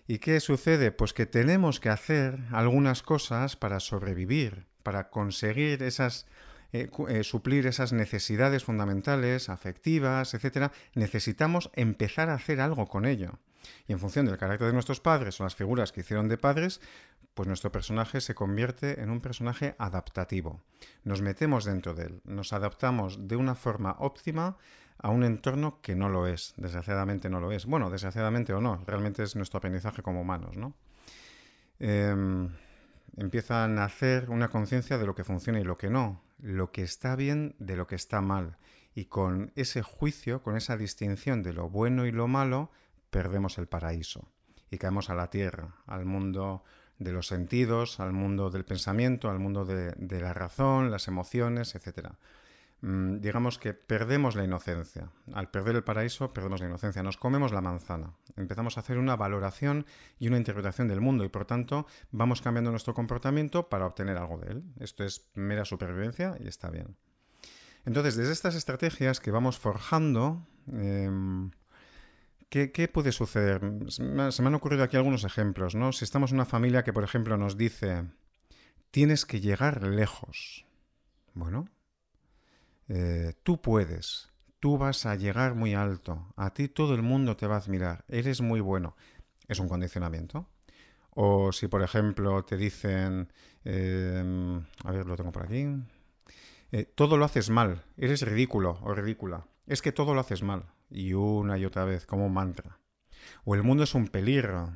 ¿Y 0.05 0.19
qué 0.19 0.39
sucede? 0.41 0.91
Pues 0.91 1.13
que 1.13 1.25
tenemos 1.25 1.79
que 1.79 1.89
hacer 1.89 2.39
algunas 2.51 3.03
cosas 3.03 3.55
para 3.55 3.79
sobrevivir, 3.79 4.65
para 4.83 5.09
conseguir 5.09 5.81
esas 5.81 6.25
eh, 6.71 6.89
eh, 7.07 7.23
suplir 7.23 7.65
esas 7.65 7.93
necesidades 7.93 8.63
fundamentales, 8.63 9.49
afectivas, 9.49 10.35
etcétera, 10.35 10.71
necesitamos 10.93 11.71
empezar 11.73 12.29
a 12.29 12.35
hacer 12.35 12.61
algo 12.61 12.85
con 12.87 13.05
ello. 13.05 13.39
Y 13.87 13.93
en 13.93 13.99
función 13.99 14.27
del 14.27 14.37
carácter 14.37 14.67
de 14.67 14.73
nuestros 14.73 14.99
padres 14.99 15.39
o 15.39 15.43
las 15.43 15.55
figuras 15.55 15.91
que 15.91 16.01
hicieron 16.01 16.27
de 16.27 16.37
padres, 16.37 16.79
pues 17.39 17.47
nuestro 17.47 17.71
personaje 17.71 18.19
se 18.19 18.35
convierte 18.35 18.99
en 19.01 19.09
un 19.09 19.21
personaje 19.21 19.73
adaptativo. 19.77 20.61
Nos 21.05 21.21
metemos 21.21 21.63
dentro 21.63 21.93
de 21.93 22.07
él, 22.07 22.21
nos 22.25 22.51
adaptamos 22.51 23.29
de 23.29 23.37
una 23.37 23.55
forma 23.55 23.95
óptima 23.99 24.57
a 24.97 25.09
un 25.09 25.23
entorno 25.23 25.79
que 25.81 25.95
no 25.95 26.09
lo 26.09 26.27
es, 26.27 26.53
desgraciadamente 26.57 27.29
no 27.29 27.39
lo 27.39 27.53
es. 27.53 27.65
Bueno, 27.65 27.89
desgraciadamente 27.89 28.51
o 28.51 28.59
no, 28.59 28.83
realmente 28.85 29.23
es 29.23 29.37
nuestro 29.37 29.59
aprendizaje 29.59 30.01
como 30.01 30.19
humanos, 30.19 30.57
¿no? 30.57 30.73
Em, 31.79 32.49
empieza 33.15 33.63
a 33.63 33.69
nacer 33.69 34.29
una 34.29 34.49
conciencia 34.49 34.97
de 34.97 35.05
lo 35.05 35.15
que 35.15 35.23
funciona 35.23 35.61
y 35.61 35.63
lo 35.63 35.77
que 35.77 35.89
no, 35.89 36.21
lo 36.39 36.73
que 36.73 36.81
está 36.81 37.15
bien 37.15 37.55
de 37.57 37.77
lo 37.77 37.87
que 37.87 37.95
está 37.95 38.19
mal. 38.19 38.57
y 38.93 39.05
con 39.05 39.53
ese 39.55 39.81
juicio, 39.81 40.43
con 40.43 40.57
esa 40.57 40.75
distinción 40.75 41.41
de 41.41 41.53
lo 41.53 41.69
bueno 41.69 42.05
y 42.05 42.11
lo 42.11 42.27
malo, 42.27 42.69
perdemos 43.09 43.57
el 43.59 43.67
paraíso 43.67 44.27
y 44.69 44.77
caemos 44.77 45.09
a 45.09 45.15
la 45.15 45.29
tierra, 45.29 45.75
al 45.87 46.03
mundo 46.03 46.65
de 46.99 47.11
los 47.11 47.27
sentidos, 47.27 47.99
al 47.99 48.13
mundo 48.13 48.49
del 48.49 48.65
pensamiento, 48.65 49.29
al 49.29 49.39
mundo 49.39 49.65
de, 49.65 50.21
la 50.21 50.33
razón, 50.33 50.91
las 50.91 51.07
emociones, 51.07 51.73
etc. 51.75 52.09
Mm, 52.81 53.19
digamos 53.19 53.57
que 53.57 53.73
perdemos 53.73 54.35
la 54.35 54.43
inocencia. 54.43 55.09
Al 55.33 55.49
perder 55.49 55.77
el 55.77 55.83
paraíso, 55.83 56.33
perdemos 56.33 56.59
la 56.59 56.67
inocencia. 56.67 57.01
Nos 57.01 57.17
comemos 57.17 57.51
la 57.51 57.61
manzana. 57.61 58.13
Empezamos 58.35 58.77
a 58.77 58.81
hacer 58.81 58.97
una 58.97 59.15
valoración 59.15 59.85
y 60.19 60.27
una 60.27 60.37
interpretación 60.37 60.87
del 60.87 61.01
mundo 61.01 61.23
y 61.23 61.29
por 61.29 61.45
tanto 61.45 61.87
vamos 62.11 62.41
cambiando 62.41 62.71
nuestro 62.71 62.93
comportamiento 62.93 63.69
para 63.69 63.85
obtener 63.85 64.17
algo 64.17 64.37
de 64.37 64.51
él. 64.51 64.63
Esto 64.79 65.03
es 65.03 65.29
mera 65.33 65.65
supervivencia 65.65 66.37
y 66.39 66.47
está 66.47 66.69
bien. 66.69 66.97
Entonces, 67.85 68.15
desde 68.15 68.33
estas 68.33 68.55
estrategias 68.55 69.19
que 69.19 69.31
vamos 69.31 69.57
forjando, 69.57 70.45
em, 70.71 71.51
¿qué, 72.49 72.89
puede 72.91 73.11
suceder? 73.11 73.61
Se 73.89 74.03
me, 74.03 74.23
han 74.23 74.55
ocurrido 74.55 74.83
aquí 74.83 74.97
algunos 74.97 75.23
ejemplos, 75.23 75.75
¿no? 75.75 75.91
Si 75.91 76.03
estamos 76.03 76.31
en 76.31 76.37
una 76.37 76.45
familia 76.45 76.83
que, 76.83 76.93
por 76.93 77.03
ejemplo, 77.03 77.37
nos 77.37 77.57
dice, 77.57 78.05
tienes 78.91 79.25
que 79.25 79.39
llegar 79.39 79.83
lejos. 79.83 80.65
Bueno, 81.33 81.69
eh, 82.87 83.33
tú 83.43 83.61
puedes, 83.61 84.29
tú 84.59 84.77
vas 84.77 85.05
a 85.05 85.15
llegar 85.15 85.55
muy 85.55 85.73
alto, 85.75 86.33
a 86.35 86.53
ti 86.53 86.67
todo 86.67 86.95
el 86.95 87.03
mundo 87.03 87.37
te 87.37 87.47
va 87.47 87.55
a 87.55 87.59
admirar, 87.59 88.03
eres 88.07 88.41
muy 88.41 88.59
bueno. 88.59 88.95
Es 89.47 89.59
un 89.59 89.67
condicionamiento. 89.67 90.47
O 91.11 91.51
si, 91.51 91.67
por 91.67 91.81
ejemplo, 91.81 92.45
te 92.45 92.55
dicen, 92.55 93.31
em, 93.63 94.63
a 94.83 94.91
ver, 94.91 95.05
lo 95.05 95.15
tengo 95.15 95.31
por 95.31 95.43
aquí, 95.43 95.65
eh, 96.71 96.85
todo 96.85 97.17
lo 97.17 97.25
haces 97.25 97.49
mal, 97.49 97.83
eres 97.97 98.21
ridículo 98.21 98.79
o 98.83 98.93
ridícula. 98.93 99.47
Es 99.65 99.81
que 99.81 99.91
todo 99.91 100.13
lo 100.13 100.21
haces 100.21 100.43
mal. 100.43 100.65
Y 100.89 101.13
una 101.13 101.57
y 101.57 101.65
otra 101.65 101.85
vez, 101.85 102.05
como 102.05 102.25
un 102.25 102.33
mantra. 102.33 102.79
O 103.45 103.55
el 103.55 103.63
mundo 103.63 103.83
es 103.83 103.93
un 103.95 104.07
peligro. 104.07 104.73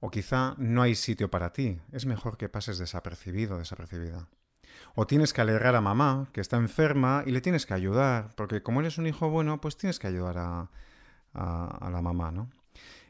O 0.00 0.10
quizá 0.10 0.54
no 0.58 0.82
hay 0.82 0.94
sitio 0.94 1.30
para 1.30 1.52
ti. 1.52 1.80
Es 1.92 2.06
mejor 2.06 2.36
que 2.36 2.48
pases 2.48 2.78
desapercibido, 2.78 3.58
desapercibida. 3.58 4.28
O 4.94 5.06
tienes 5.06 5.32
que 5.32 5.40
alegrar 5.40 5.74
a 5.74 5.80
mamá, 5.80 6.28
que 6.32 6.40
está 6.40 6.56
enferma, 6.56 7.22
y 7.26 7.30
le 7.30 7.40
tienes 7.40 7.66
que 7.66 7.74
ayudar, 7.74 8.34
porque 8.36 8.62
como 8.62 8.80
eres 8.80 8.98
un 8.98 9.06
hijo 9.06 9.30
bueno, 9.30 9.60
pues 9.60 9.76
tienes 9.76 9.98
que 9.98 10.06
ayudar 10.06 10.36
a, 10.38 10.70
a 11.32 11.90
la 11.90 12.02
mamá, 12.02 12.30
¿no? 12.30 12.50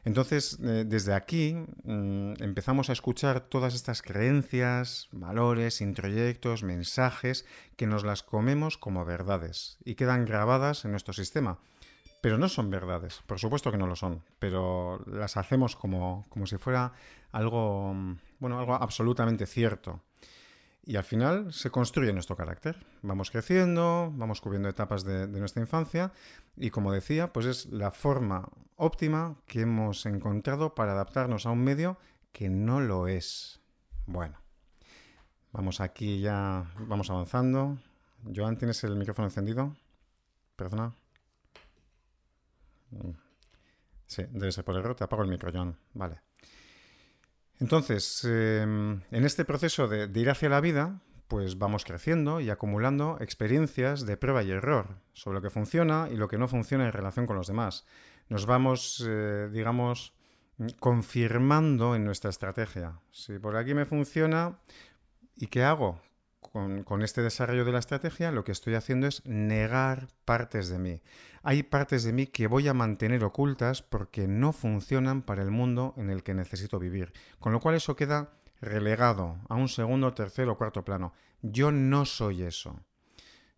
Entonces, 0.07 0.57
eh, 0.63 0.85
desde 0.87 1.13
aquí 1.13 1.53
mm, 1.83 2.41
empezamos 2.41 2.89
a 2.89 2.93
escuchar 2.93 3.41
todas 3.41 3.75
estas 3.75 4.01
creencias, 4.01 5.09
valores, 5.11 5.81
introyectos, 5.81 6.63
mensajes, 6.63 7.45
que 7.75 7.87
nos 7.87 8.05
las 8.05 8.23
comemos 8.23 8.77
como 8.77 9.03
verdades 9.03 9.77
y 9.83 9.95
quedan 9.95 10.23
grabadas 10.23 10.85
en 10.85 10.91
nuestro 10.91 11.13
sistema. 11.13 11.59
Pero 12.21 12.37
no 12.37 12.47
son 12.47 12.69
verdades, 12.69 13.21
por 13.27 13.37
supuesto 13.37 13.69
que 13.69 13.77
no 13.77 13.85
lo 13.85 13.97
son, 13.97 14.23
pero 14.39 15.03
las 15.07 15.35
hacemos 15.35 15.75
como, 15.75 16.25
como 16.29 16.47
si 16.47 16.55
fuera 16.55 16.93
algo, 17.33 17.93
mm, 17.93 18.17
bueno, 18.39 18.59
algo 18.59 18.75
absolutamente 18.75 19.45
cierto. 19.45 20.03
Y 20.87 20.95
al 20.95 21.03
final 21.03 21.51
se 21.51 21.69
construye 21.69 22.13
nuestro 22.13 22.37
carácter. 22.37 22.77
Vamos 23.01 23.29
creciendo, 23.29 24.09
vamos 24.15 24.39
cubriendo 24.39 24.69
etapas 24.69 25.03
de, 25.03 25.27
nuestra 25.27 25.61
infancia 25.61 26.13
y 26.55 26.69
como 26.69 26.93
decía, 26.93 27.33
pues 27.33 27.45
es 27.45 27.65
la 27.65 27.91
forma 27.91 28.47
óptima 28.77 29.35
que 29.45 29.61
hemos 29.63 30.05
encontrado 30.05 30.75
para 30.75 30.93
adaptarnos 30.93 31.45
a 31.45 31.51
un 31.51 31.61
medio 31.61 31.97
que 32.31 32.47
no 32.47 32.79
lo 32.79 33.09
es. 33.09 33.59
Bueno, 34.05 34.39
vamos 35.51 35.81
aquí 35.81 36.21
ya, 36.21 36.71
vamos 36.79 37.09
avanzando. 37.09 37.77
Joan, 38.33 38.57
¿tienes 38.57 38.81
el 38.85 38.95
micrófono 38.95 39.27
encendido? 39.27 39.75
Perdona. 40.55 40.95
Sí, 44.05 44.23
debe 44.31 44.53
ser 44.53 44.63
por 44.63 44.77
error. 44.77 44.95
Te 44.95 45.03
apago 45.03 45.23
el 45.23 45.29
micro, 45.29 45.51
Joan. 45.51 45.77
Vale. 45.93 46.26
Entonces, 47.59 48.23
em, 48.23 49.01
en 49.11 49.25
este 49.25 49.45
proceso 49.45 49.87
de, 49.87 50.09
ir 50.19 50.29
hacia 50.29 50.49
la 50.49 50.61
vida, 50.61 51.01
pues 51.27 51.57
vamos 51.57 51.85
creciendo 51.85 52.39
y 52.39 52.49
acumulando 52.49 53.17
experiencias 53.19 54.05
de 54.05 54.15
prueba 54.15 54.43
y 54.43 54.51
error 54.51 54.99
sobre 55.13 55.35
lo 55.35 55.41
que 55.41 55.49
funciona 55.49 56.07
y 56.11 56.15
lo 56.15 56.27
que 56.27 56.37
no 56.37 56.47
funciona 56.47 56.85
en 56.85 56.93
relación 56.93 57.25
con 57.25 57.35
los 57.35 57.47
demás. 57.47 57.85
Nos 58.29 58.45
vamos, 58.45 59.03
eh, 59.07 59.49
digamos, 59.51 60.13
confirmando 60.79 61.95
en 61.95 62.05
nuestra 62.05 62.29
estrategia. 62.29 62.99
Si 63.11 63.39
por 63.39 63.55
aquí 63.57 63.73
me 63.73 63.85
funciona, 63.85 64.59
¿y 65.35 65.47
qué 65.47 65.63
hago? 65.63 65.99
Con, 66.85 67.01
este 67.01 67.21
desarrollo 67.21 67.65
de 67.65 67.71
la 67.71 67.79
estrategia, 67.79 68.31
lo 68.31 68.43
que 68.43 68.51
estoy 68.51 68.75
haciendo 68.75 69.07
es 69.07 69.25
negar 69.25 70.07
partes 70.25 70.69
de 70.69 70.79
mí. 70.79 71.01
Hay 71.43 71.63
partes 71.63 72.03
de 72.03 72.13
mí 72.13 72.27
que 72.27 72.47
voy 72.47 72.67
a 72.67 72.73
mantener 72.73 73.23
ocultas 73.23 73.81
porque 73.81 74.27
no 74.27 74.53
funcionan 74.53 75.21
para 75.21 75.43
el 75.43 75.51
mundo 75.51 75.93
en 75.97 76.09
el 76.09 76.23
que 76.23 76.33
necesito 76.33 76.79
vivir. 76.79 77.13
Con 77.39 77.53
lo 77.53 77.59
cual 77.59 77.75
eso 77.75 77.95
queda 77.95 78.31
relegado 78.59 79.37
a 79.49 79.55
un 79.55 79.69
segundo, 79.69 80.13
tercero 80.13 80.53
o 80.53 80.57
cuarto 80.57 80.83
plano. 80.83 81.13
Yo 81.41 81.71
no 81.71 82.05
soy 82.05 82.43
eso. 82.43 82.79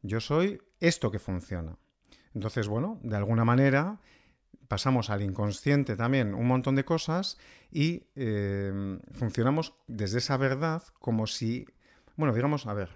Yo 0.02 0.20
soy 0.20 0.62
esto 0.80 1.10
que 1.10 1.20
funciona. 1.20 1.78
Entonces, 2.34 2.68
bueno, 2.68 3.00
de 3.02 3.16
alguna 3.16 3.46
manera 3.46 4.00
pasamos 4.68 5.10
al 5.10 5.24
inconsciente 5.24 5.96
también 5.96 6.36
un 6.36 6.48
montón 6.48 6.76
de 6.76 6.86
cosas 6.86 7.38
y 7.72 8.04
eh, 8.16 9.00
funcionamos 9.14 9.74
desde 9.88 10.20
esa 10.20 10.38
verdad 10.38 10.84
como 11.00 11.26
si 11.26 11.66
bueno, 12.20 12.34
digamos, 12.34 12.68
a 12.68 12.74
ver, 12.74 12.90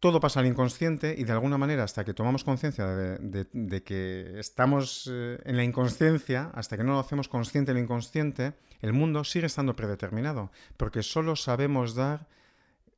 todo 0.00 0.18
pasa 0.18 0.40
al 0.40 0.46
inconsciente 0.46 1.14
y 1.16 1.22
de 1.22 1.30
alguna 1.30 1.58
manera 1.58 1.84
hasta 1.84 2.04
que 2.04 2.12
tomamos 2.12 2.42
conciencia 2.42 2.86
de, 2.86 3.82
que 3.84 4.34
estamos 4.40 5.08
eh, 5.08 5.38
en 5.44 5.56
la 5.56 5.62
inconsciencia, 5.62 6.50
hasta 6.54 6.76
que 6.76 6.82
no 6.82 6.94
lo 6.94 6.98
hacemos 6.98 7.28
consciente 7.28 7.70
el 7.70 7.78
inconsciente, 7.78 8.54
el 8.80 8.92
mundo 8.92 9.22
sigue 9.22 9.46
estando 9.46 9.76
predeterminado, 9.76 10.50
porque 10.76 11.04
solo 11.04 11.36
sabemos 11.36 11.94
dar 11.94 12.26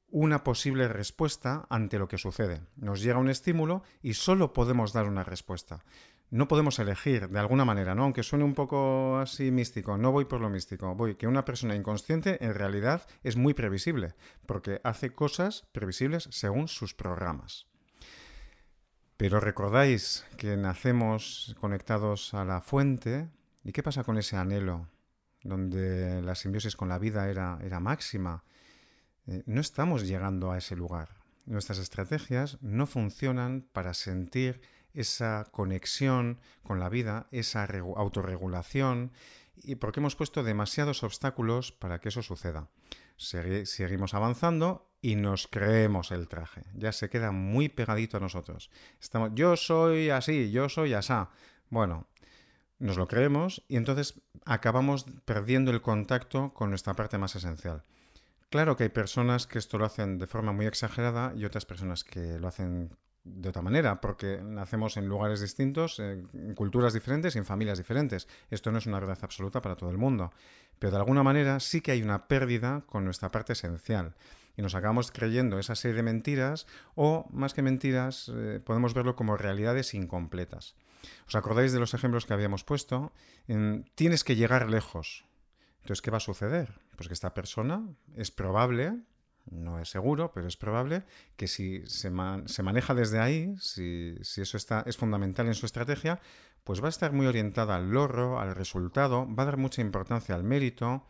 una 0.09 0.45
posible 0.45 0.89
respuesta 0.89 1.67
ante 1.69 1.99
lo 1.99 2.09
que 2.09 2.17
sucede. 2.17 2.63
Nos 2.77 3.03
llega 3.03 3.19
un 3.19 3.29
estímulo 3.29 3.83
y 4.03 4.15
solo 4.15 4.55
podemos 4.55 4.95
dar 4.95 5.07
una 5.07 5.25
respuesta 5.25 5.85
no 6.31 6.47
podemos 6.47 6.79
elegir 6.79 7.29
de 7.29 7.39
alguna 7.39 7.65
manera, 7.65 7.95
¿no? 7.95 8.05
Aunque 8.05 8.23
suene 8.23 8.45
un 8.45 8.55
poco 8.55 9.19
así 9.19 9.51
místico, 9.51 9.99
no 9.99 10.13
voy 10.13 10.25
por 10.25 10.41
lo 10.41 10.49
místico, 10.49 10.95
voy 10.95 11.17
que 11.17 11.27
una 11.27 11.45
persona 11.45 11.75
inconsciente 11.75 12.45
en 12.45 12.55
realidad 12.55 13.07
es 13.23 13.37
muy 13.37 13.53
previsible, 13.53 14.15
porque 14.47 14.81
hace 14.85 15.13
cosas 15.13 15.67
previsibles 15.73 16.29
según 16.31 16.69
sus 16.69 16.95
programas. 16.95 17.67
Pero 19.17 19.41
recordáis 19.41 20.25
que 20.39 20.57
nacemos 20.57 21.55
conectados 21.61 22.33
a 22.33 22.45
la 22.45 22.61
fuente, 22.61 23.29
¿y 23.65 23.73
qué 23.73 23.83
pasa 23.83 24.05
con 24.05 24.17
ese 24.17 24.37
anhelo 24.37 24.89
donde 25.43 26.23
la 26.23 26.35
simbiosis 26.35 26.77
con 26.77 26.89
la 26.89 26.99
vida 26.99 27.29
era, 27.29 27.59
era 27.63 27.81
máxima? 27.81 28.45
Eh, 29.27 29.43
no 29.47 29.61
estamos 29.61 30.07
llegando 30.07 30.53
a 30.53 30.59
ese 30.59 30.77
lugar. 30.77 31.17
Nuestras 31.45 31.79
estrategias 31.79 32.59
no 32.63 32.87
funcionan 32.87 33.67
para 33.73 33.93
sentir 33.93 34.63
esa 34.95 35.49
conexión 35.51 36.41
con 36.63 36.81
la 36.81 36.89
vida, 36.89 37.29
esa 37.31 37.65
autorregulación, 37.97 39.13
y 39.63 39.77
porque 39.77 40.01
hemos 40.01 40.17
puesto 40.17 40.43
demasiados 40.43 41.03
obstáculos 41.03 41.73
para 41.73 42.01
que 42.01 42.09
eso 42.09 42.23
suceda. 42.23 42.69
seguimos 43.17 44.15
avanzando 44.15 44.91
y 45.03 45.17
nos 45.17 45.47
creemos 45.47 46.11
el 46.11 46.29
traje. 46.29 46.65
Ya 46.75 46.93
se 46.93 47.11
queda 47.11 47.33
muy 47.33 47.69
pegadito 47.69 48.17
a 48.17 48.21
nosotros. 48.21 48.71
Estamos, 49.01 49.31
yo 49.35 49.57
soy 49.57 50.11
así, 50.11 50.51
yo 50.51 50.69
soy 50.69 50.95
asá. 50.95 51.31
Bueno, 51.69 52.07
nos 52.79 52.97
lo 52.97 53.07
creemos 53.07 53.63
y 53.69 53.77
entonces 53.77 54.21
acabamos 54.45 55.07
perdiendo 55.25 55.71
el 55.71 55.83
contacto 55.83 56.53
con 56.55 56.71
nuestra 56.71 56.95
parte 56.95 57.19
más 57.19 57.37
esencial. 57.37 57.85
Claro 58.51 58.77
que 58.77 58.85
hay 58.85 58.89
personas 58.89 59.47
que 59.47 59.59
esto 59.59 59.79
lo 59.79 59.85
hacen 59.85 60.19
de 60.19 60.27
forma 60.27 60.53
muy 60.53 60.67
exagerada 60.67 61.33
y 61.37 61.45
otras 61.45 61.67
personas 61.67 62.03
que 62.03 62.39
lo 62.39 62.49
hacen 62.49 62.97
de 63.25 63.49
otra 63.49 63.63
manera, 63.63 64.01
porque 64.01 64.41
nacemos 64.43 64.97
en 64.97 65.07
lugares 65.07 65.41
distintos, 65.41 65.99
en 65.99 66.55
culturas 66.55 66.93
diferentes 66.93 67.35
y 67.35 67.39
en 67.39 67.45
familias 67.45 67.79
diferentes. 67.79 68.29
Esto 68.51 68.73
no 68.73 68.79
es 68.79 68.87
una 68.87 68.99
verdad 68.99 69.19
absoluta 69.23 69.61
para 69.61 69.77
todo 69.77 69.91
el 69.91 69.99
mundo, 69.99 70.33
pero 70.79 70.93
de 70.93 70.99
alguna 70.99 71.23
manera 71.23 71.61
sí 71.61 71.81
que 71.81 71.93
hay 71.93 72.03
una 72.03 72.29
pérdida 72.29 72.83
con 72.87 73.05
nuestra 73.05 73.31
parte 73.31 73.53
esencial 73.53 74.15
y 74.57 74.63
nos 74.63 74.75
acabamos 74.75 75.11
creyendo 75.13 75.59
esa 75.59 75.75
serie 75.75 75.97
de 75.97 76.03
mentiras 76.03 76.67
o, 76.95 77.27
más 77.31 77.55
que 77.55 77.63
mentiras, 77.63 78.31
eh, 78.35 78.61
podemos 78.65 78.95
verlo 78.95 79.17
como 79.17 79.37
realidades 79.37 79.95
incompletas. 79.95 80.75
¿Os 81.27 81.35
acordáis 81.35 81.73
de 81.73 81.81
los 81.81 81.95
ejemplos 81.95 82.27
que 82.27 82.35
habíamos 82.35 82.65
puesto? 82.65 83.13
tienes 83.95 84.23
que 84.23 84.37
llegar 84.37 84.71
lejos. 84.71 85.25
Entonces, 85.81 86.03
¿qué 86.03 86.11
va 86.11 86.19
a 86.19 86.21
suceder? 86.21 86.79
Pues 86.95 87.09
que 87.09 87.15
esta 87.15 87.35
persona 87.35 87.83
es 88.15 88.31
probable 88.31 89.01
no 89.51 89.79
es 89.79 89.89
seguro, 89.89 90.33
pero 90.33 90.47
es 90.47 90.57
probable 90.57 91.05
que 91.37 91.49
si 91.49 91.85
se, 91.87 92.11
maneja 92.11 92.95
desde 92.95 93.19
ahí, 93.19 93.55
si, 93.59 94.17
eso 94.21 94.57
está, 94.57 94.83
es 94.87 94.97
fundamental 94.97 95.47
en 95.47 95.55
su 95.55 95.67
estrategia, 95.67 96.21
pues 96.65 96.83
va 96.83 96.87
a 96.87 96.91
estar 96.91 97.13
muy 97.13 97.27
orientada 97.27 97.77
al 97.77 97.91
logro, 97.91 98.39
al 98.39 98.55
resultado, 98.55 99.27
va 99.35 99.43
a 99.45 99.47
dar 99.47 99.57
mucha 99.57 99.81
importancia 99.81 100.35
al 100.35 100.45
mérito, 100.45 101.07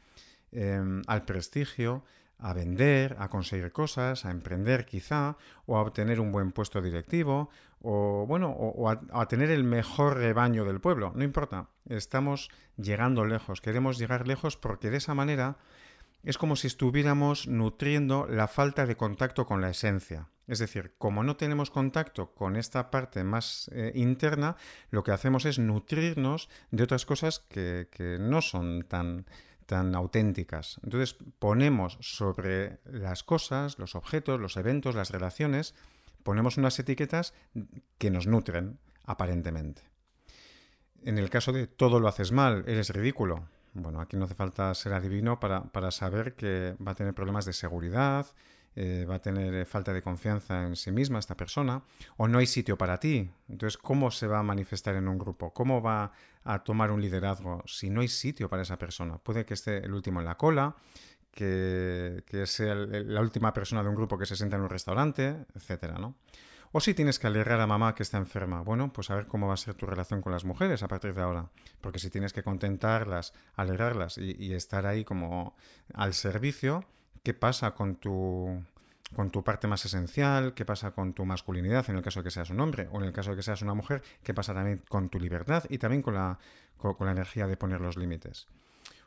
em, 0.53 1.03
al 1.07 1.25
prestigio, 1.25 2.05
a 2.39 2.55
vender, 2.55 3.17
a 3.19 3.29
conseguir 3.29 3.71
cosas, 3.73 4.25
a 4.25 4.31
emprender 4.31 4.87
quizá, 4.87 5.37
o 5.67 5.77
a 5.77 5.83
obtener 5.83 6.21
un 6.21 6.33
buen 6.33 6.53
puesto 6.53 6.81
directivo, 6.81 7.51
o 7.83 8.27
bueno, 8.27 8.51
o, 8.51 8.89
a, 8.89 9.29
tener 9.29 9.51
el 9.51 9.65
mejor 9.65 10.19
rebaño 10.19 10.65
del 10.65 10.81
pueblo. 10.81 11.13
No 11.15 11.25
importa, 11.25 11.69
estamos 11.89 12.51
llegando 12.77 13.25
lejos, 13.25 13.61
queremos 13.61 13.99
llegar 13.99 14.27
lejos 14.27 14.57
porque 14.57 14.91
de 14.91 14.99
esa 14.99 15.15
manera 15.15 15.57
es 16.23 16.39
como 16.39 16.57
si 16.57 16.67
estuviéramos 16.67 17.47
nutriendo 17.47 18.27
la 18.27 18.49
falta 18.49 18.87
de 18.87 18.97
contacto 18.97 19.47
con 19.47 19.61
la 19.61 19.71
esencia. 19.71 20.29
Es 20.47 20.59
decir, 20.59 20.95
como 20.99 21.23
no 21.23 21.37
tenemos 21.37 21.71
contacto 21.71 22.35
con 22.35 22.57
esta 22.57 22.91
parte 22.91 23.23
más 23.23 23.71
eh, 23.73 23.93
interna, 23.95 24.57
lo 24.91 25.05
que 25.05 25.13
hacemos 25.13 25.45
es 25.45 25.59
nutrirnos 25.59 26.49
de 26.71 26.83
otras 26.83 27.07
cosas 27.07 27.39
que, 27.39 27.89
que 27.91 28.19
no 28.19 28.43
son 28.43 28.83
tan, 28.83 29.27
tan 29.67 29.95
auténticas. 29.95 30.81
Entonces 30.83 31.17
ponemos 31.39 31.97
sobre 32.01 32.81
las 32.85 33.23
cosas, 33.23 33.79
los 33.79 33.95
objetos, 33.95 34.41
los 34.41 34.57
eventos, 34.57 34.97
las 34.97 35.11
relaciones, 35.11 35.77
ponemos 36.25 36.57
unas 36.57 36.77
etiquetas 36.81 37.35
que 37.99 38.11
nos 38.11 38.27
nutren, 38.27 38.81
aparentemente. 39.05 39.83
En 41.05 41.19
el 41.19 41.31
caso 41.31 41.53
de 41.53 41.69
todo 41.69 42.01
lo 42.01 42.09
haces 42.09 42.33
mal, 42.33 42.65
eres 42.67 42.91
ridículo. 42.91 43.49
Bueno, 43.73 44.01
aquí 44.01 44.17
no 44.17 44.25
hace 44.25 44.35
falta 44.35 44.75
ser 44.75 44.93
adivino 44.93 45.39
para, 45.39 45.63
para 45.65 45.91
saber 45.91 46.35
que 46.35 46.77
va 46.85 46.93
a 46.93 46.95
tener 46.95 47.15
problemas 47.15 47.45
de 47.45 47.53
seguridad, 47.53 48.27
eh, 48.77 49.05
va 49.09 49.17
a 49.17 49.21
tener 49.21 49.53
eh, 49.53 49.65
falta 49.65 49.93
de 49.93 50.01
confianza 50.01 50.63
en 50.63 50.77
sí 50.77 50.93
misma 50.93 51.19
esta 51.19 51.37
persona, 51.37 51.83
o 52.17 52.29
no 52.29 52.39
hay 52.39 52.47
sitio 52.47 52.79
para 52.79 52.99
ti. 52.99 53.29
Entonces, 53.49 53.77
¿cómo 53.77 54.11
se 54.11 54.29
va 54.29 54.39
a 54.39 54.43
manifestar 54.45 54.95
en 54.95 55.09
un 55.09 55.19
grupo? 55.19 55.53
¿Cómo 55.53 55.83
va 55.83 56.13
a 56.45 56.63
tomar 56.63 56.93
un 56.93 57.01
liderazgo 57.01 57.63
si 57.67 57.91
no 57.91 58.01
hay 58.01 58.09
sitio 58.09 58.49
para 58.49 58.63
esa 58.63 58.79
persona? 58.79 59.19
Puede 59.19 59.45
que 59.45 59.55
esté 59.55 59.79
el 59.85 59.93
último 59.93 60.21
en 60.21 60.27
la 60.27 60.37
cola, 60.37 60.77
que, 61.33 62.23
sea 62.47 62.75
la 62.75 63.21
última 63.21 63.53
persona 63.53 63.83
de 63.83 63.89
un 63.89 63.97
grupo 63.97 64.17
que 64.17 64.27
se 64.27 64.37
sienta 64.37 64.57
en 64.57 64.63
un 64.63 64.71
restaurante, 64.71 65.47
etcétera, 65.55 65.99
¿no? 65.99 66.15
O 66.73 66.81
si 66.81 66.95
tienes 66.95 67.19
que 67.19 67.27
alegrar 67.27 67.61
a 67.61 67.67
mamá 67.67 67.95
que 67.95 68.03
está 68.03 68.19
enferma, 68.19 68.63
bueno, 68.63 68.93
pues 68.93 69.11
a 69.11 69.17
ver 69.17 69.27
cómo 69.27 69.49
va 69.49 69.55
a 69.55 69.57
ser 69.57 69.75
tu 69.75 69.87
relación 69.87 70.23
con 70.23 70.33
las 70.33 70.45
mujeres 70.45 70.83
a 70.83 70.89
partir 70.89 71.15
de 71.15 71.23
ahora. 71.23 71.51
Porque 71.81 71.99
si 71.99 72.11
tienes 72.11 72.33
que 72.33 72.45
contentarlas, 72.45 73.33
alegrarlas 73.57 74.19
y 74.19 74.55
estar 74.55 74.87
ahí 74.87 75.05
como 75.05 75.57
al 75.95 76.15
servicio, 76.15 76.85
qué 77.23 77.35
pasa 77.35 77.73
con 77.73 77.97
tu, 77.97 78.63
con 79.15 79.31
tu 79.31 79.43
parte 79.43 79.67
más 79.67 79.85
esencial, 79.85 80.55
qué 80.55 80.65
pasa 80.65 80.93
con 80.93 81.13
tu 81.13 81.25
masculinidad 81.25 81.89
en 81.91 81.97
el 81.97 82.03
caso 82.03 82.21
de 82.21 82.25
que 82.25 82.31
seas 82.31 82.51
un 82.51 82.61
hombre, 82.61 82.89
o 82.93 82.99
en 82.99 83.05
el 83.05 83.13
caso 83.13 83.31
de 83.31 83.37
que 83.37 83.43
seas 83.43 83.63
una 83.63 83.75
mujer, 83.75 84.03
qué 84.23 84.35
pasa 84.35 84.55
también 84.55 84.83
con 84.89 85.09
tu 85.09 85.19
libertad 85.19 85.65
y 85.69 85.79
también 85.79 86.03
con 86.03 86.15
la, 86.15 86.39
con, 86.77 86.97
la 87.01 87.13
energía 87.13 87.47
de 87.47 87.57
poner 87.57 87.81
los 87.81 87.97
límites. 87.97 88.47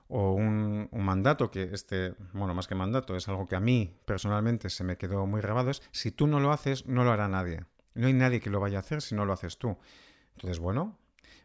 O 0.08 0.34
un, 0.34 0.90
mandato 0.92 1.50
que 1.50 1.70
este, 1.72 2.14
bueno, 2.34 2.54
más 2.54 2.68
que 2.68 2.76
mandato, 2.76 3.16
es 3.16 3.28
algo 3.28 3.48
que 3.48 3.56
a 3.56 3.60
mí 3.60 3.98
personalmente 4.06 4.70
se 4.70 4.84
me 4.84 4.98
quedó 4.98 5.26
muy 5.26 5.42
grabado, 5.42 5.72
es 5.72 5.82
si 5.92 6.12
tú 6.12 6.28
no 6.28 6.40
lo 6.40 6.52
haces, 6.52 6.86
no 6.86 7.04
lo 7.04 7.12
hará 7.12 7.28
nadie. 7.28 7.66
No 7.96 8.08
hay 8.08 8.14
nadie 8.14 8.40
que 8.40 8.50
lo 8.50 8.60
vaya 8.60 8.78
a 8.78 8.82
hacer 8.82 9.02
si 9.02 9.16
no 9.16 9.26
lo 9.26 9.34
haces 9.34 9.58
tú. 9.58 9.78
Entonces, 10.36 10.60
bueno, 10.60 10.98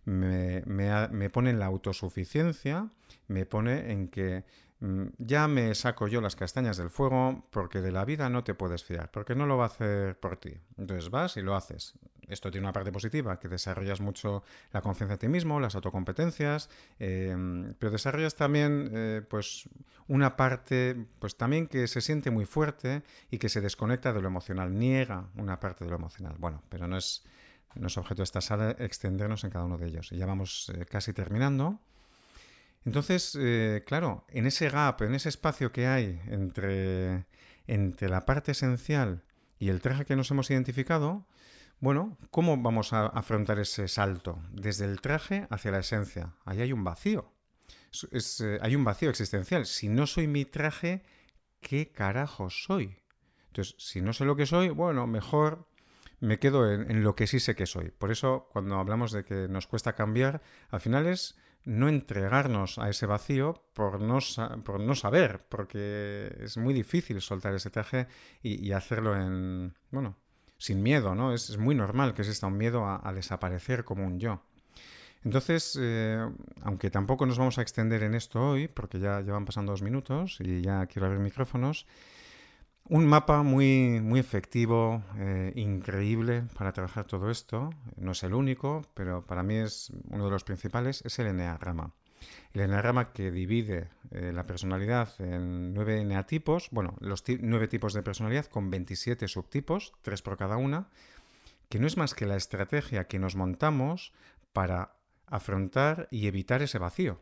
me, 0.05 0.63
me, 0.67 1.09
me 1.09 1.31
pone 1.31 1.51
en 1.51 1.59
la 1.59 1.67
autosuficiencia, 1.67 2.91
me 3.27 3.47
pone 3.47 3.93
en 3.93 4.09
que 4.09 4.45
Mm, 4.81 5.07
ya 5.19 5.49
me 5.49 5.75
saco 5.75 6.07
yo 6.07 6.21
las 6.21 6.37
castañas 6.37 6.77
del 6.77 6.91
fuego 6.91 7.45
porque 7.51 7.81
de 7.81 7.91
la 7.91 8.05
vida 8.05 8.29
no 8.31 8.45
te 8.45 8.55
puedes 8.55 8.85
fiar, 8.85 9.11
porque 9.11 9.35
no 9.35 9.47
lo 9.47 9.57
va 9.57 9.65
a 9.65 9.69
hacer 9.69 10.19
por 10.19 10.37
ti. 10.37 10.55
Entonces 10.77 11.11
vas 11.11 11.37
y 11.37 11.43
lo 11.43 11.57
haces. 11.57 11.95
Esto 12.29 12.51
tiene 12.51 12.67
una 12.67 12.73
parte 12.73 12.93
positiva, 12.93 13.39
que 13.39 13.49
desarrollas 13.49 14.01
mucho 14.01 14.43
la 14.73 14.81
confianza 14.81 15.15
en 15.15 15.19
ti 15.19 15.29
mismo, 15.29 15.61
las 15.61 15.75
autocompetencias, 15.75 16.69
em, 16.99 17.75
pero 17.79 17.91
desarrollas 17.91 18.35
también 18.35 18.91
eh, 18.93 19.23
pues 19.29 19.69
una 20.09 20.37
parte 20.37 20.97
pues 21.19 21.37
también 21.37 21.67
que 21.67 21.87
se 21.87 22.01
siente 22.01 22.31
muy 22.31 22.45
fuerte 22.45 23.03
y 23.31 23.39
que 23.39 23.49
se 23.49 23.61
desconecta 23.61 24.13
de 24.13 24.21
lo 24.21 24.29
emocional, 24.29 24.79
niega 24.79 25.29
una 25.37 25.61
parte 25.61 25.85
de 25.85 25.91
lo 25.91 25.97
emocional. 25.97 26.37
Bueno, 26.39 26.63
pero 26.69 26.89
no 26.89 26.97
es, 26.97 27.25
no 27.75 27.87
es 27.87 27.97
objeto 27.97 28.23
de 28.23 28.25
esta 28.25 28.41
sala 28.41 28.71
extendernos 28.79 29.45
en 29.45 29.51
cada 29.51 29.65
uno 29.65 29.79
de 29.79 29.87
ellos. 29.87 30.13
Y 30.13 30.17
ya 30.17 30.27
vamos 30.27 30.73
eh, 30.75 30.87
casi 30.87 31.13
terminando. 31.13 31.81
Entonces, 32.85 33.37
eh, 33.39 33.85
claro, 33.87 34.25
en 34.29 34.47
ese 34.47 34.71
gap, 34.71 35.03
en 35.03 35.15
ese 35.15 35.29
espacio 35.29 35.73
que 35.73 35.87
hay 35.87 36.21
entre, 36.27 37.27
entre 37.67 38.09
la 38.09 38.25
parte 38.25 38.53
esencial 38.53 39.23
y 39.59 39.69
el 39.69 39.81
traje 39.81 40.07
que 40.07 40.17
nos 40.17 40.31
hemos 40.31 40.51
identificado, 40.51 41.27
bueno, 41.81 42.19
¿cómo 42.31 42.57
vamos 42.57 42.93
a 42.93 43.07
afrontar 43.07 43.59
ese 43.59 43.89
salto? 43.89 44.43
Desde 44.53 44.85
el 44.85 45.01
traje 45.01 45.47
hacia 45.51 45.71
la 45.71 45.79
esencia. 45.79 46.35
Ahí 46.45 46.61
hay 46.61 46.73
un 46.73 46.85
vacío. 46.85 47.33
Eh, 48.11 48.59
hay 48.61 48.77
un 48.77 48.85
vacío 48.85 49.11
existencial. 49.11 49.67
Si 49.67 49.89
no 49.89 50.07
soy 50.07 50.27
mi 50.27 50.45
traje, 50.45 51.05
¿qué 51.61 51.91
carajo 51.93 52.51
soy? 52.51 52.99
Entonces, 53.49 53.75
si 53.79 54.01
no 54.01 54.13
sé 54.13 54.25
lo 54.25 54.37
que 54.37 54.47
soy, 54.47 54.71
bueno, 54.71 55.07
mejor 55.07 55.69
me 56.21 56.39
quedo 56.39 56.73
en, 56.73 57.03
lo 57.03 57.15
que 57.15 57.27
sí 57.27 57.41
sé 57.41 57.55
que 57.55 57.67
soy. 57.67 57.91
Por 57.91 58.11
eso, 58.11 58.49
cuando 58.53 58.77
hablamos 58.77 59.13
de 59.13 59.25
que 59.25 59.49
nos 59.49 59.67
cuesta 59.67 59.95
cambiar, 59.95 60.43
al 60.71 60.81
final 60.81 61.07
es 61.07 61.39
no 61.65 61.89
entregarnos 61.89 62.79
a 62.79 62.89
ese 62.89 63.07
vacío 63.07 63.69
por 63.75 64.01
no, 64.01 64.19
por 64.65 64.81
no 64.81 64.95
saber, 64.95 65.47
porque 65.49 66.35
es 66.41 66.57
muy 66.57 66.75
difícil 66.75 67.21
soltar 67.21 67.55
ese 67.55 67.71
traje 67.71 68.09
y, 68.43 68.73
hacerlo 68.73 69.15
en, 69.17 69.77
bueno, 69.91 70.17
sin 70.59 70.83
miedo, 70.83 71.15
¿no? 71.15 71.33
Es, 71.33 71.57
muy 71.57 71.75
normal 71.75 72.15
que 72.15 72.23
exista 72.23 72.47
un 72.47 72.57
miedo 72.57 72.87
a, 72.87 73.13
desaparecer 73.13 73.85
como 73.85 74.05
un 74.05 74.19
yo. 74.19 74.43
Entonces, 75.25 75.79
eh, 75.81 76.25
aunque 76.63 76.91
tampoco 76.91 77.27
nos 77.27 77.39
vamos 77.39 77.59
a 77.59 77.63
extender 77.63 78.03
en 78.03 78.15
esto 78.15 78.51
hoy, 78.51 78.69
porque 78.69 79.01
ya, 79.01 79.21
ya 79.21 79.33
van 79.33 79.45
pasando 79.45 79.73
dos 79.73 79.83
minutos 79.83 80.39
y 80.41 80.63
ya 80.63 80.87
quiero 80.87 81.07
abrir 81.07 81.21
micrófonos, 81.21 81.87
un 82.91 83.07
mapa 83.07 83.43
muy, 83.43 84.01
muy 84.01 84.19
efectivo, 84.19 85.03
eh, 85.17 85.53
increíble 85.57 86.45
para 86.57 86.73
trabajar 86.73 87.05
todo 87.05 87.31
esto. 87.31 87.71
No 87.97 88.13
es 88.13 88.23
el 88.23 88.33
único, 88.33 88.83
pero 88.95 89.27
para 89.27 89.43
mí 89.43 89.57
es 89.57 89.93
uno 90.09 90.25
de 90.25 90.31
los 90.31 90.45
principales, 90.45 91.03
es 91.05 91.19
el 91.19 91.27
eneagrama. 91.27 91.93
El 92.53 92.63
eneagrama 92.63 93.13
que 93.13 93.31
divide 93.31 93.89
eh, 94.11 94.33
la 94.33 94.47
personalidad 94.47 95.09
en 95.21 95.75
nueve 95.75 96.01
eneatipos, 96.01 96.69
bueno, 96.71 96.97
los 97.01 97.25
nueve 97.41 97.69
tipos 97.69 97.93
de 97.93 98.03
personalidad 98.03 98.47
con 98.47 98.71
27 98.71 99.29
subtipos, 99.29 99.93
tres 100.03 100.23
por 100.23 100.37
cada 100.37 100.57
una, 100.57 100.89
que 101.69 101.79
no 101.79 101.87
es 101.87 101.97
más 101.97 102.15
que 102.15 102.27
la 102.27 102.37
estrategia 102.37 103.07
que 103.07 103.19
nos 103.19 103.37
montamos 103.37 104.13
para 104.53 104.97
afrontar 105.27 106.09
y 106.11 106.27
evitar 106.27 106.63
ese 106.63 106.79
vacío. 106.79 107.21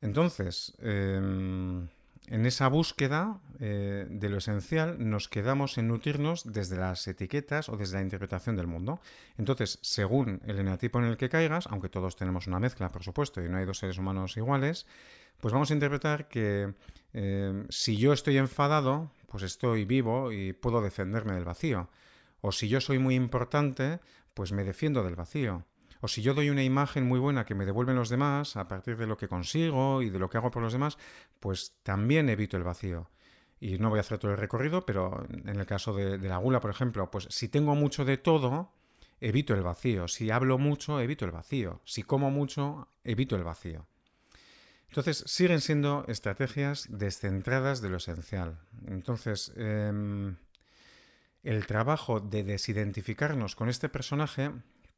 Entonces, 0.00 0.74
em, 0.80 1.88
en 2.28 2.46
esa 2.46 2.68
búsqueda 2.68 3.40
eh, 3.58 4.06
de 4.08 4.28
lo 4.28 4.38
esencial 4.38 4.96
nos 4.98 5.28
quedamos 5.28 5.76
en 5.76 5.88
nutrirnos 5.88 6.44
desde 6.44 6.76
las 6.76 7.06
etiquetas 7.08 7.68
o 7.68 7.76
desde 7.76 7.96
la 7.96 8.02
interpretación 8.02 8.56
del 8.56 8.66
mundo. 8.66 9.00
Entonces, 9.38 9.78
según 9.82 10.40
el 10.46 10.58
eneatipo 10.58 10.98
en 10.98 11.06
el 11.06 11.16
que 11.16 11.28
caigas, 11.28 11.66
aunque 11.66 11.88
todos 11.88 12.16
tenemos 12.16 12.46
una 12.46 12.60
mezcla, 12.60 12.90
por 12.90 13.02
supuesto, 13.02 13.44
y 13.44 13.48
no 13.48 13.58
hay 13.58 13.64
dos 13.64 13.78
seres 13.78 13.98
humanos 13.98 14.36
iguales, 14.36 14.86
pues 15.40 15.52
vamos 15.52 15.70
a 15.70 15.74
interpretar 15.74 16.28
que 16.28 16.74
eh, 17.12 17.66
si 17.68 17.96
yo 17.96 18.12
estoy 18.12 18.38
enfadado, 18.38 19.10
pues 19.28 19.42
estoy 19.42 19.84
vivo 19.84 20.30
y 20.30 20.52
puedo 20.52 20.80
defenderme 20.80 21.34
del 21.34 21.44
vacío. 21.44 21.90
O 22.40 22.52
si 22.52 22.68
yo 22.68 22.80
soy 22.80 22.98
muy 22.98 23.14
importante, 23.14 24.00
pues 24.34 24.52
me 24.52 24.64
defiendo 24.64 25.02
del 25.02 25.16
vacío. 25.16 25.64
O 26.04 26.08
si 26.08 26.20
yo 26.20 26.34
doy 26.34 26.50
una 26.50 26.64
imagen 26.64 27.06
muy 27.06 27.20
buena 27.20 27.46
que 27.46 27.54
me 27.54 27.64
devuelven 27.64 27.94
los 27.94 28.08
demás 28.08 28.56
a 28.56 28.66
partir 28.66 28.96
de 28.96 29.06
lo 29.06 29.16
que 29.16 29.28
consigo 29.28 30.02
y 30.02 30.10
de 30.10 30.18
lo 30.18 30.28
que 30.28 30.36
hago 30.36 30.50
por 30.50 30.60
los 30.60 30.72
demás, 30.72 30.98
pues 31.38 31.76
también 31.84 32.28
evito 32.28 32.56
el 32.56 32.64
vacío. 32.64 33.08
Y 33.60 33.78
no 33.78 33.88
voy 33.88 33.98
a 33.98 34.00
hacer 34.00 34.18
todo 34.18 34.32
el 34.32 34.36
recorrido, 34.36 34.84
pero 34.84 35.24
en 35.30 35.60
el 35.60 35.64
caso 35.64 35.94
de, 35.94 36.18
la 36.18 36.38
gula, 36.38 36.58
por 36.58 36.72
ejemplo, 36.72 37.08
pues 37.08 37.28
si 37.30 37.48
tengo 37.48 37.76
mucho 37.76 38.04
de 38.04 38.16
todo, 38.16 38.72
evito 39.20 39.54
el 39.54 39.62
vacío. 39.62 40.08
Si 40.08 40.32
hablo 40.32 40.58
mucho, 40.58 41.00
evito 41.00 41.24
el 41.24 41.30
vacío. 41.30 41.80
Si 41.84 42.02
como 42.02 42.32
mucho, 42.32 42.88
evito 43.04 43.36
el 43.36 43.44
vacío. 43.44 43.86
Entonces, 44.88 45.22
siguen 45.28 45.60
siendo 45.60 46.04
estrategias 46.08 46.88
descentradas 46.90 47.80
de 47.80 47.90
lo 47.90 47.98
esencial. 47.98 48.58
Entonces, 48.88 49.52
em, 49.54 50.34
el 51.44 51.64
trabajo 51.66 52.18
de 52.18 52.42
desidentificarnos 52.42 53.54
con 53.54 53.68
este 53.68 53.88
personaje 53.88 54.50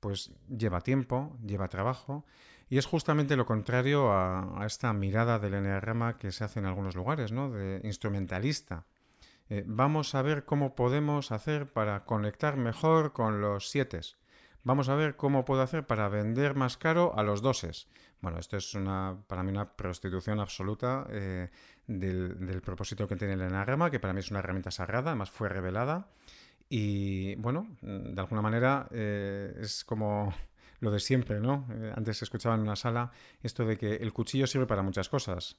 pues 0.05 0.33
lleva 0.51 0.83
tiempo, 0.83 1.35
lleva 1.43 1.69
trabajo, 1.69 2.27
y 2.69 2.77
es 2.77 2.85
justamente 2.85 3.37
lo 3.37 3.47
contrario 3.47 4.13
a, 4.13 4.63
esta 4.67 4.93
mirada 4.93 5.39
del 5.39 5.55
enneagrama 5.55 6.19
que 6.19 6.31
se 6.31 6.45
hace 6.45 6.59
en 6.59 6.67
algunos 6.67 6.95
lugares, 6.95 7.33
¿no? 7.33 7.49
De 7.49 7.81
instrumentalista. 7.85 8.85
Eh, 9.49 9.65
vamos 9.67 10.15
a 10.15 10.21
ver 10.21 10.45
cómo 10.45 10.75
podemos 10.75 11.33
hacer 11.33 11.73
para 11.73 12.05
conectar 12.05 12.59
mejor 12.59 13.15
con 13.15 13.41
los 13.41 13.71
siete. 13.71 14.03
Vamos 14.63 14.91
a 14.91 14.95
ver 14.95 15.17
cómo 15.17 15.47
puedo 15.47 15.63
hacer 15.63 15.87
para 15.87 16.11
vender 16.11 16.55
más 16.55 16.77
caro 16.77 17.15
a 17.17 17.23
los 17.23 17.41
doses. 17.41 17.89
Bueno, 18.21 18.39
esto 18.39 18.59
es 18.59 18.75
una, 18.75 19.17
para 19.27 19.43
mí 19.43 19.53
una 19.53 19.75
prostitución 19.75 20.39
absoluta 20.39 21.07
eh, 21.09 21.49
del, 21.87 22.47
del, 22.47 22.61
propósito 22.61 23.09
que 23.09 23.17
tiene 23.17 23.33
el 23.35 23.41
enneagrama, 23.41 23.91
que 23.91 24.01
para 24.01 24.13
mí 24.13 24.21
es 24.21 24.31
una 24.31 24.41
herramienta 24.41 24.71
sagrada, 24.71 25.13
además 25.13 25.31
fue 25.31 25.49
revelada. 25.49 26.09
Y 26.77 27.37
bueno, 27.37 27.69
de 27.83 28.21
alguna 28.21 28.43
manera 28.43 28.89
eh, 28.91 29.57
es 29.61 29.85
como 29.85 30.35
lo 30.81 30.91
de 30.91 30.99
siempre, 30.99 31.39
¿no? 31.39 31.69
Eh, 31.71 31.93
antes 31.95 32.19
se 32.19 32.25
escuchaba 32.25 32.57
en 32.57 32.63
una 32.63 32.75
sala 32.75 33.13
esto 33.45 33.65
de 33.65 33.79
que 33.79 33.95
el 33.95 34.13
cuchillo 34.13 34.49
sirve 34.49 34.67
para 34.67 34.83
muchas 34.83 35.09
cosas. 35.09 35.57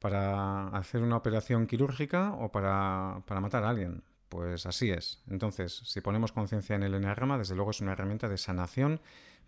¿Para 0.00 0.66
hacer 0.70 1.02
una 1.02 1.18
operación 1.18 1.68
quirúrgica 1.68 2.32
o 2.32 2.50
para, 2.50 3.22
para 3.28 3.40
matar 3.40 3.62
a 3.62 3.68
alguien? 3.68 4.02
Pues 4.28 4.66
así 4.66 4.90
es. 4.90 5.22
Entonces, 5.30 5.82
si 5.84 6.00
ponemos 6.00 6.32
conciencia 6.32 6.74
en 6.74 6.82
el 6.82 6.94
enneagrama, 6.94 7.38
desde 7.38 7.54
luego 7.54 7.70
es 7.70 7.80
una 7.80 7.92
herramienta 7.92 8.28
de 8.28 8.36
sanación 8.36 9.00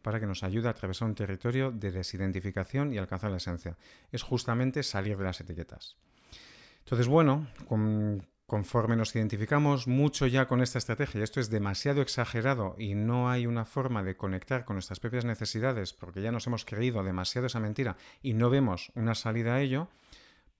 para 0.02 0.20
que 0.20 0.26
nos 0.26 0.44
ayude 0.44 0.68
a 0.68 0.70
atravesar 0.70 1.08
un 1.08 1.16
territorio 1.16 1.72
de 1.72 1.90
desidentificación 1.90 2.92
y 2.92 2.98
alcanzar 2.98 3.32
la 3.32 3.38
esencia. 3.38 3.76
Es 4.12 4.22
justamente 4.22 4.84
salir 4.84 5.18
de 5.18 5.24
las 5.24 5.40
etiquetas. 5.40 5.96
Entonces, 6.84 7.08
bueno, 7.08 7.48
conforme 8.48 8.96
nos 8.96 9.14
identificamos 9.14 9.86
mucho 9.86 10.26
ya 10.26 10.48
con 10.48 10.62
esta 10.62 10.78
estrategia, 10.78 11.22
esto 11.22 11.38
es 11.38 11.50
demasiado 11.50 12.00
exagerado 12.00 12.76
y 12.78 12.94
no 12.94 13.28
hay 13.28 13.46
una 13.46 13.66
forma 13.66 14.02
de 14.02 14.16
conectar 14.16 14.64
con 14.64 14.76
nuestras 14.76 15.00
propias 15.00 15.26
necesidades, 15.26 15.92
porque 15.92 16.22
ya 16.22 16.32
nos 16.32 16.46
hemos 16.46 16.64
creído 16.64 17.04
demasiado 17.04 17.46
esa 17.46 17.60
mentira 17.60 17.98
y 18.22 18.32
no 18.32 18.48
vemos 18.48 18.90
una 18.94 19.14
salida 19.14 19.56
a 19.56 19.60
ello, 19.60 19.88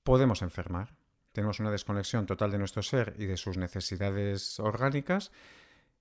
podemos 0.03 0.43
enfermar. 0.43 0.97
Tenemos 1.33 1.61
una 1.61 1.71
desconexión 1.71 2.27
total 2.27 2.51
de 2.51 2.59
nuestro 2.59 2.83
ser 2.83 3.15
y 3.17 3.25
de 3.25 3.39
sus 3.39 3.57
necesidades 3.57 4.61
orgánicas 4.61 5.33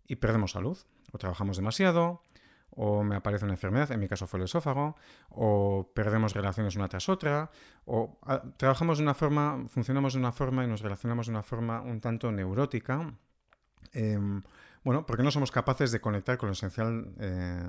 y 0.06 0.18
perdemos 0.18 0.52
salud. 0.52 0.78
O 1.14 1.18
trabajamos 1.18 1.56
demasiado, 1.56 2.22
o 2.78 3.04
me 3.04 3.16
aparece 3.16 3.44
una 3.44 3.56
enfermedad, 3.56 3.92
en 3.92 4.00
mi 4.00 4.08
caso 4.08 4.28
fue 4.28 4.40
el 4.40 4.46
esófago, 4.46 4.96
o 5.30 5.92
perdemos 5.96 6.34
relaciones 6.34 6.76
una 6.76 6.88
tras 6.88 7.10
otra, 7.10 7.50
o 7.86 8.20
ah, 8.22 8.44
trabajamos 8.56 9.00
de 9.00 9.04
una 9.04 9.16
forma, 9.16 9.66
funcionamos 9.68 10.14
de 10.14 10.20
una 10.20 10.32
forma 10.32 10.64
y 10.64 10.68
nos 10.68 10.82
relacionamos 10.82 11.26
de 11.26 11.32
una 11.32 11.44
forma 11.44 11.82
un 11.82 12.00
tanto 12.00 12.32
neurótica, 12.32 13.14
em, 13.94 14.44
bueno, 14.84 15.08
porque 15.08 15.24
no 15.24 15.32
somos 15.32 15.52
capaces 15.52 15.92
de 15.92 16.00
conectar 16.00 16.38
con 16.38 16.48
lo 16.48 16.54
esencial 16.54 17.14
eh, 17.20 17.68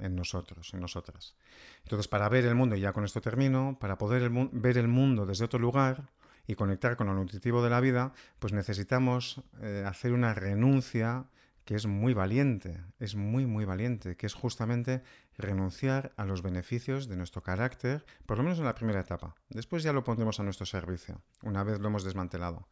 en 0.00 0.16
nosotros, 0.16 0.74
en 0.74 0.80
nosotras. 0.80 1.36
Entonces, 1.84 2.08
para 2.08 2.28
ver 2.28 2.44
el 2.44 2.56
mundo, 2.56 2.74
y 2.74 2.80
ya 2.80 2.92
con 2.92 3.04
esto 3.04 3.20
termino, 3.20 3.78
para 3.80 3.98
poder 3.98 4.30
ver 4.52 4.78
el 4.78 4.88
mundo 4.88 5.26
desde 5.26 5.44
otro 5.44 5.60
lugar 5.60 6.10
y 6.48 6.56
conectar 6.56 6.96
con 6.96 7.06
lo 7.06 7.14
nutritivo 7.14 7.62
de 7.62 7.70
la 7.70 7.80
vida, 7.80 8.12
pues 8.40 8.52
necesitamos 8.52 9.42
eh, 9.60 9.84
hacer 9.86 10.12
una 10.12 10.34
renuncia 10.34 11.26
que 11.70 11.76
es 11.76 11.86
muy 11.86 12.14
valiente, 12.14 12.82
es 12.98 13.14
muy, 13.14 13.46
muy 13.46 13.64
valiente, 13.64 14.16
que 14.16 14.26
es 14.26 14.34
justamente 14.34 15.04
renunciar 15.38 16.12
a 16.16 16.24
los 16.24 16.42
beneficios 16.42 17.06
de 17.06 17.14
nuestro 17.14 17.44
carácter, 17.44 18.04
por 18.26 18.38
lo 18.38 18.42
menos 18.42 18.58
en 18.58 18.64
la 18.64 18.74
primera 18.74 18.98
etapa. 18.98 19.36
Después 19.50 19.84
ya 19.84 19.92
lo 19.92 20.02
pondremos 20.02 20.40
a 20.40 20.42
nuestro 20.42 20.66
servicio, 20.66 21.22
una 21.44 21.62
vez 21.62 21.78
lo 21.78 21.86
hemos 21.86 22.02
desmantelado. 22.02 22.66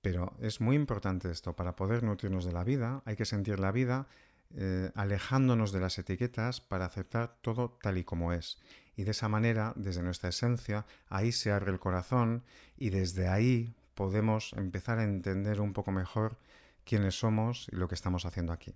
Pero 0.00 0.32
es 0.40 0.62
muy 0.62 0.74
importante 0.74 1.30
esto, 1.30 1.54
para 1.54 1.76
poder 1.76 2.02
nutrirnos 2.02 2.46
de 2.46 2.52
la 2.52 2.64
vida, 2.64 3.02
hay 3.04 3.14
que 3.14 3.26
sentir 3.26 3.60
la 3.60 3.72
vida 3.72 4.06
eh, 4.56 4.90
alejándonos 4.94 5.70
de 5.70 5.80
las 5.80 5.98
etiquetas 5.98 6.62
para 6.62 6.86
aceptar 6.86 7.36
todo 7.42 7.76
tal 7.82 7.98
y 7.98 8.04
como 8.04 8.32
es. 8.32 8.58
Y 8.96 9.04
de 9.04 9.10
esa 9.10 9.28
manera, 9.28 9.74
desde 9.76 10.02
nuestra 10.02 10.30
esencia, 10.30 10.86
ahí 11.10 11.30
se 11.30 11.52
abre 11.52 11.72
el 11.72 11.78
corazón 11.78 12.42
y 12.78 12.88
desde 12.88 13.28
ahí 13.28 13.74
podemos 13.92 14.54
empezar 14.54 14.98
a 14.98 15.04
entender 15.04 15.60
un 15.60 15.74
poco 15.74 15.92
mejor 15.92 16.38
quiénes 16.88 17.18
somos 17.18 17.68
y 17.70 17.76
lo 17.76 17.86
que 17.86 17.94
estamos 17.94 18.24
haciendo 18.24 18.52
aquí. 18.52 18.74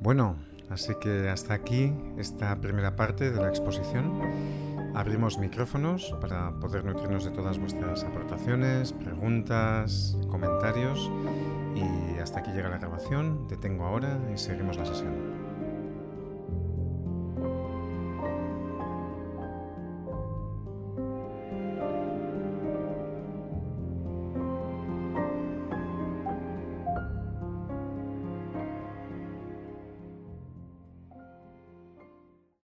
Bueno, 0.00 0.36
así 0.70 0.92
que 1.00 1.28
hasta 1.28 1.54
aquí 1.54 1.92
esta 2.18 2.60
primera 2.60 2.94
parte 2.94 3.30
de 3.30 3.40
la 3.40 3.48
exposición. 3.48 4.20
Abrimos 4.94 5.38
micrófonos 5.38 6.14
para 6.20 6.52
poder 6.60 6.84
nutrirnos 6.84 7.24
de 7.24 7.32
todas 7.32 7.58
vuestras 7.58 8.04
aportaciones, 8.04 8.92
preguntas, 8.92 10.16
comentarios 10.28 11.10
y 11.74 12.18
hasta 12.20 12.40
aquí 12.40 12.52
llega 12.52 12.68
la 12.68 12.78
grabación. 12.78 13.48
Detengo 13.48 13.86
ahora 13.86 14.20
y 14.32 14.38
seguimos 14.38 14.76
la 14.76 14.86
sesión. 14.86 15.33